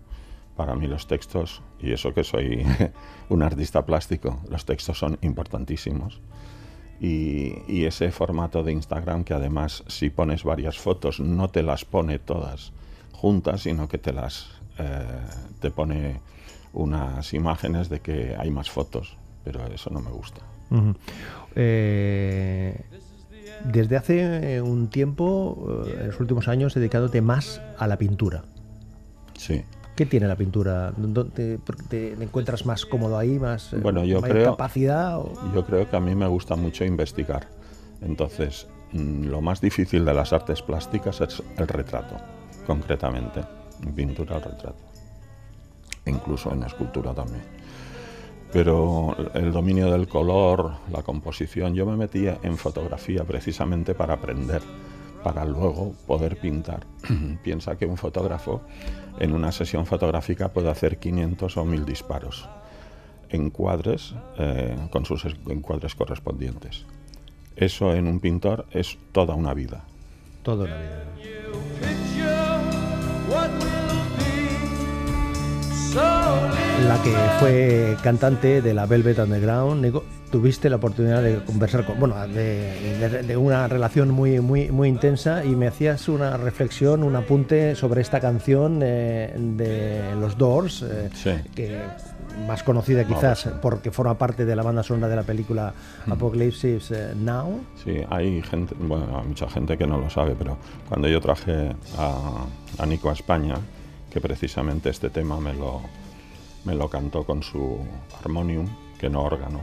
Para 0.61 0.75
mí 0.75 0.85
los 0.85 1.07
textos, 1.07 1.63
y 1.79 1.91
eso 1.91 2.13
que 2.13 2.23
soy 2.23 2.63
un 3.29 3.41
artista 3.41 3.83
plástico, 3.83 4.39
los 4.47 4.63
textos 4.63 4.99
son 4.99 5.17
importantísimos. 5.23 6.21
Y, 6.99 7.55
y 7.67 7.85
ese 7.85 8.11
formato 8.11 8.61
de 8.61 8.71
Instagram 8.71 9.23
que 9.23 9.33
además 9.33 9.83
si 9.87 10.11
pones 10.11 10.43
varias 10.43 10.77
fotos 10.77 11.19
no 11.19 11.49
te 11.49 11.63
las 11.63 11.83
pone 11.83 12.19
todas 12.19 12.73
juntas, 13.11 13.61
sino 13.61 13.87
que 13.87 13.97
te 13.97 14.13
las 14.13 14.49
eh, 14.77 15.03
te 15.59 15.71
pone 15.71 16.21
unas 16.73 17.33
imágenes 17.33 17.89
de 17.89 18.01
que 18.01 18.35
hay 18.37 18.51
más 18.51 18.69
fotos, 18.69 19.17
pero 19.43 19.65
eso 19.65 19.89
no 19.89 19.99
me 19.99 20.11
gusta. 20.11 20.41
Eh, 21.55 22.79
desde 23.65 23.97
hace 23.97 24.57
eh, 24.57 24.61
un 24.61 24.89
tiempo, 24.89 25.85
en 25.87 26.09
los 26.09 26.19
últimos 26.19 26.47
años, 26.47 26.75
dedicándote 26.75 27.19
más 27.23 27.59
a 27.79 27.87
la 27.87 27.97
pintura. 27.97 28.43
Sí. 29.33 29.63
¿Qué 30.01 30.07
tiene 30.07 30.27
la 30.27 30.35
pintura? 30.35 30.91
¿Dónde 30.97 31.59
te, 31.59 31.59
te 31.87 32.13
encuentras 32.23 32.65
más 32.65 32.87
cómodo 32.87 33.19
ahí? 33.19 33.37
¿Más 33.37 33.71
eh, 33.71 33.77
Bueno, 33.77 34.03
yo 34.03 34.19
mayor 34.19 34.35
creo- 34.35 34.51
capacidad? 34.53 35.19
o- 35.19 35.31
Yo 35.53 35.63
creo 35.63 35.87
que 35.87 35.95
a 35.95 35.99
mí 35.99 36.15
me 36.15 36.25
gusta 36.25 36.55
mucho 36.55 36.83
investigar. 36.83 37.47
Entonces, 38.01 38.65
mm, 38.93 39.25
lo 39.25 39.41
más 39.41 39.61
difícil 39.61 40.03
de 40.03 40.15
las 40.15 40.33
artes 40.33 40.63
plásticas 40.63 41.21
es 41.21 41.43
el 41.55 41.67
retrato, 41.67 42.15
concretamente. 42.65 43.41
En 43.83 43.93
pintura 43.93 44.37
el 44.37 44.41
retrato. 44.41 44.79
Incluso 46.07 46.51
en 46.51 46.63
escultura 46.63 47.13
también. 47.13 47.43
Pero 48.51 49.15
el 49.35 49.51
dominio 49.51 49.91
del 49.91 50.07
color, 50.07 50.71
la 50.91 51.03
composición, 51.03 51.75
yo 51.75 51.85
me 51.85 51.95
metí 51.95 52.25
en 52.27 52.57
fotografía 52.57 53.23
precisamente 53.23 53.93
para 53.93 54.15
aprender, 54.15 54.63
para 55.23 55.45
luego 55.45 55.93
poder 56.07 56.37
pintar. 56.39 56.85
Piensa 57.43 57.75
que 57.77 57.85
un 57.85 57.97
fotógrafo 57.97 58.61
en 59.19 59.33
una 59.33 59.51
sesión 59.51 59.85
fotográfica 59.85 60.49
puede 60.49 60.69
hacer 60.69 60.97
500 60.97 61.57
o 61.57 61.65
1000 61.65 61.85
disparos 61.85 62.49
encuadres 63.29 64.13
eh, 64.37 64.75
con 64.91 65.05
sus 65.05 65.23
es- 65.25 65.35
encuadres 65.47 65.95
correspondientes. 65.95 66.85
Eso 67.55 67.93
en 67.93 68.07
un 68.07 68.19
pintor 68.19 68.65
es 68.71 68.97
toda 69.13 69.35
una 69.35 69.53
vida. 69.53 69.83
Todo 70.43 70.67
la 70.67 70.77
vida. 70.77 71.05
La 75.95 76.99
que 77.03 77.11
fue 77.39 77.97
cantante 78.01 78.61
de 78.61 78.73
la 78.73 78.85
Velvet 78.85 79.19
Underground, 79.19 79.83
Nico, 79.83 80.03
tuviste 80.31 80.69
la 80.69 80.77
oportunidad 80.77 81.21
de 81.21 81.43
conversar 81.43 81.85
con, 81.85 81.99
bueno, 81.99 82.15
de, 82.27 82.97
de- 83.09 83.23
de 83.23 83.37
una 83.37 83.67
relación 83.67 84.09
muy, 84.11 84.39
muy, 84.39 84.71
muy 84.71 84.87
intensa 84.87 85.43
y 85.43 85.49
me 85.49 85.67
hacías 85.67 86.07
una 86.07 86.37
reflexión, 86.37 87.03
un 87.03 87.15
apunte 87.17 87.75
sobre 87.75 87.99
esta 88.01 88.19
canción 88.21 88.79
eh, 88.81 89.33
de 89.37 90.15
los 90.19 90.37
Doors, 90.37 90.83
eh, 90.83 91.09
Sí. 91.13 91.31
que 91.53 91.81
más 92.47 92.63
conocida 92.63 93.03
quizás 93.05 93.49
porque 93.61 93.91
forma 93.91 94.17
parte 94.17 94.45
de 94.45 94.55
la 94.55 94.63
banda 94.63 94.83
sonora 94.83 95.09
de 95.09 95.17
la 95.17 95.23
película 95.23 95.73
Apocalypse 96.09 96.79
eh, 96.91 97.13
Now. 97.17 97.59
Sí, 97.83 97.97
hay 98.09 98.41
gente, 98.43 98.73
bueno, 98.79 99.19
hay 99.19 99.27
mucha 99.27 99.49
gente 99.49 99.77
que 99.77 99.85
no 99.85 99.97
lo 99.97 100.09
sabe, 100.09 100.35
pero 100.39 100.57
cuando 100.87 101.09
yo 101.09 101.19
traje 101.19 101.73
a, 101.97 102.45
a 102.79 102.85
Nico 102.85 103.09
a 103.09 103.13
España, 103.13 103.55
que 104.11 104.21
precisamente 104.21 104.89
este 104.89 105.09
tema 105.09 105.39
me 105.39 105.53
lo, 105.53 105.81
me 106.65 106.75
lo 106.75 106.89
cantó 106.89 107.23
con 107.23 107.41
su 107.41 107.79
armonium, 108.21 108.67
que 108.99 109.09
no 109.09 109.23
órgano, 109.23 109.61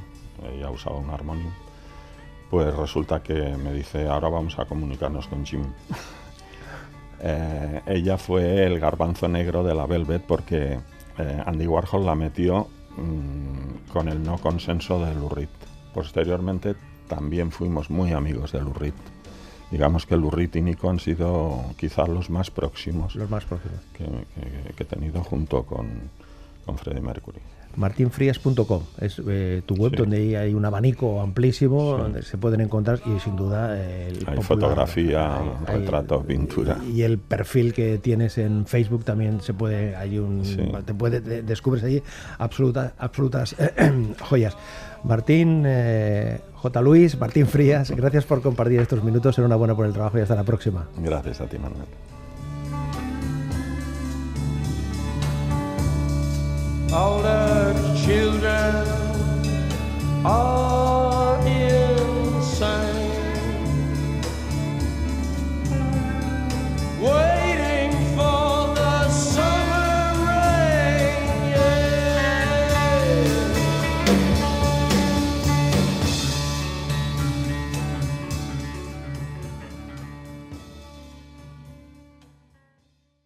ella 0.53 0.71
usaba 0.71 0.97
un 0.97 1.11
armonium, 1.11 1.53
pues 2.51 2.75
resulta 2.75 3.23
que 3.23 3.35
me 3.35 3.73
dice, 3.73 4.09
ahora 4.09 4.29
vamos 4.29 4.59
a 4.59 4.65
comunicarnos 4.65 5.29
con 5.29 5.45
Jim. 5.45 5.63
Eh, 7.21 7.83
ella 7.87 8.17
fue 8.17 8.65
el 8.65 8.79
garbanzo 8.79 9.27
negro 9.27 9.65
de 9.65 9.75
la 9.75 9.87
Velvet 9.87 10.23
porque 10.25 10.79
eh, 11.19 11.43
Andy 11.45 11.67
Warhol 11.67 12.07
la 12.07 12.15
metió 12.15 12.69
mm, 12.97 13.91
con 13.93 14.09
el 14.09 14.23
no 14.23 14.39
consenso 14.39 15.05
de 15.05 15.17
Lou 15.17 15.29
Reed. 15.29 15.49
Posteriormente 15.93 16.77
también 17.09 17.51
fuimos 17.51 17.91
muy 17.91 18.13
amigos 18.13 18.53
de 18.53 18.61
Lou 18.61 18.73
Reed. 18.73 18.95
Digamos 19.71 20.07
que 20.07 20.17
Reed 20.17 20.55
y 20.55 20.63
Nico 20.63 20.89
han 20.89 20.99
sido 20.99 21.63
quizás 21.77 22.09
los 22.09 22.31
más 22.31 22.51
próximos, 22.51 23.15
los 23.15 23.29
más 23.29 23.45
próximos. 23.45 23.81
Que, 23.93 24.05
que 24.75 24.83
he 24.83 24.87
tenido 24.87 25.23
junto 25.23 25.65
con, 25.65 25.89
con 26.65 26.79
Freddie 26.79 27.03
Mercury 27.03 27.41
martinfrias.com 27.79 28.83
es 29.01 29.23
eh, 29.27 29.63
tu 29.65 29.75
web 29.75 29.97
donde 29.97 30.37
hay 30.37 30.53
un 30.53 30.65
abanico 30.65 31.21
amplísimo 31.21 31.97
donde 31.97 32.23
se 32.23 32.37
pueden 32.37 32.61
encontrar 32.61 33.01
y 33.07 33.19
sin 33.21 33.37
duda 33.37 33.73
hay 33.73 34.43
fotografía 34.43 35.41
retrato 35.67 36.23
pintura. 36.23 36.79
y 36.93 37.03
el 37.03 37.19
perfil 37.19 37.73
que 37.73 37.99
tienes 37.99 38.37
en 38.39 38.67
Facebook 38.67 39.05
también 39.05 39.41
se 39.41 39.55
puede 39.55 39.95
hay 39.97 40.19
un 40.19 40.43
te 40.85 40.93
puede 40.93 41.21
descubres 41.43 41.85
allí 41.85 42.03
absolutas 42.39 42.93
absolutas 42.99 43.57
joyas. 44.21 44.57
Martín 45.05 45.63
eh, 45.65 46.41
J. 46.55 46.81
Luis 46.83 47.19
Martín 47.19 47.47
Frías 47.47 47.91
gracias 47.91 48.25
por 48.25 48.43
compartir 48.43 48.81
estos 48.81 49.03
minutos. 49.05 49.39
Enhorabuena 49.39 49.75
por 49.77 49.87
el 49.87 49.93
trabajo 49.93 50.19
y 50.19 50.23
hasta 50.23 50.35
la 50.35 50.45
próxima. 50.45 50.89
Gracias 50.97 51.41
a 51.41 51.47
ti 51.47 51.59
Manuel. 51.59 51.87
The 56.89 57.38
children, 58.09 58.87
all 60.25 60.78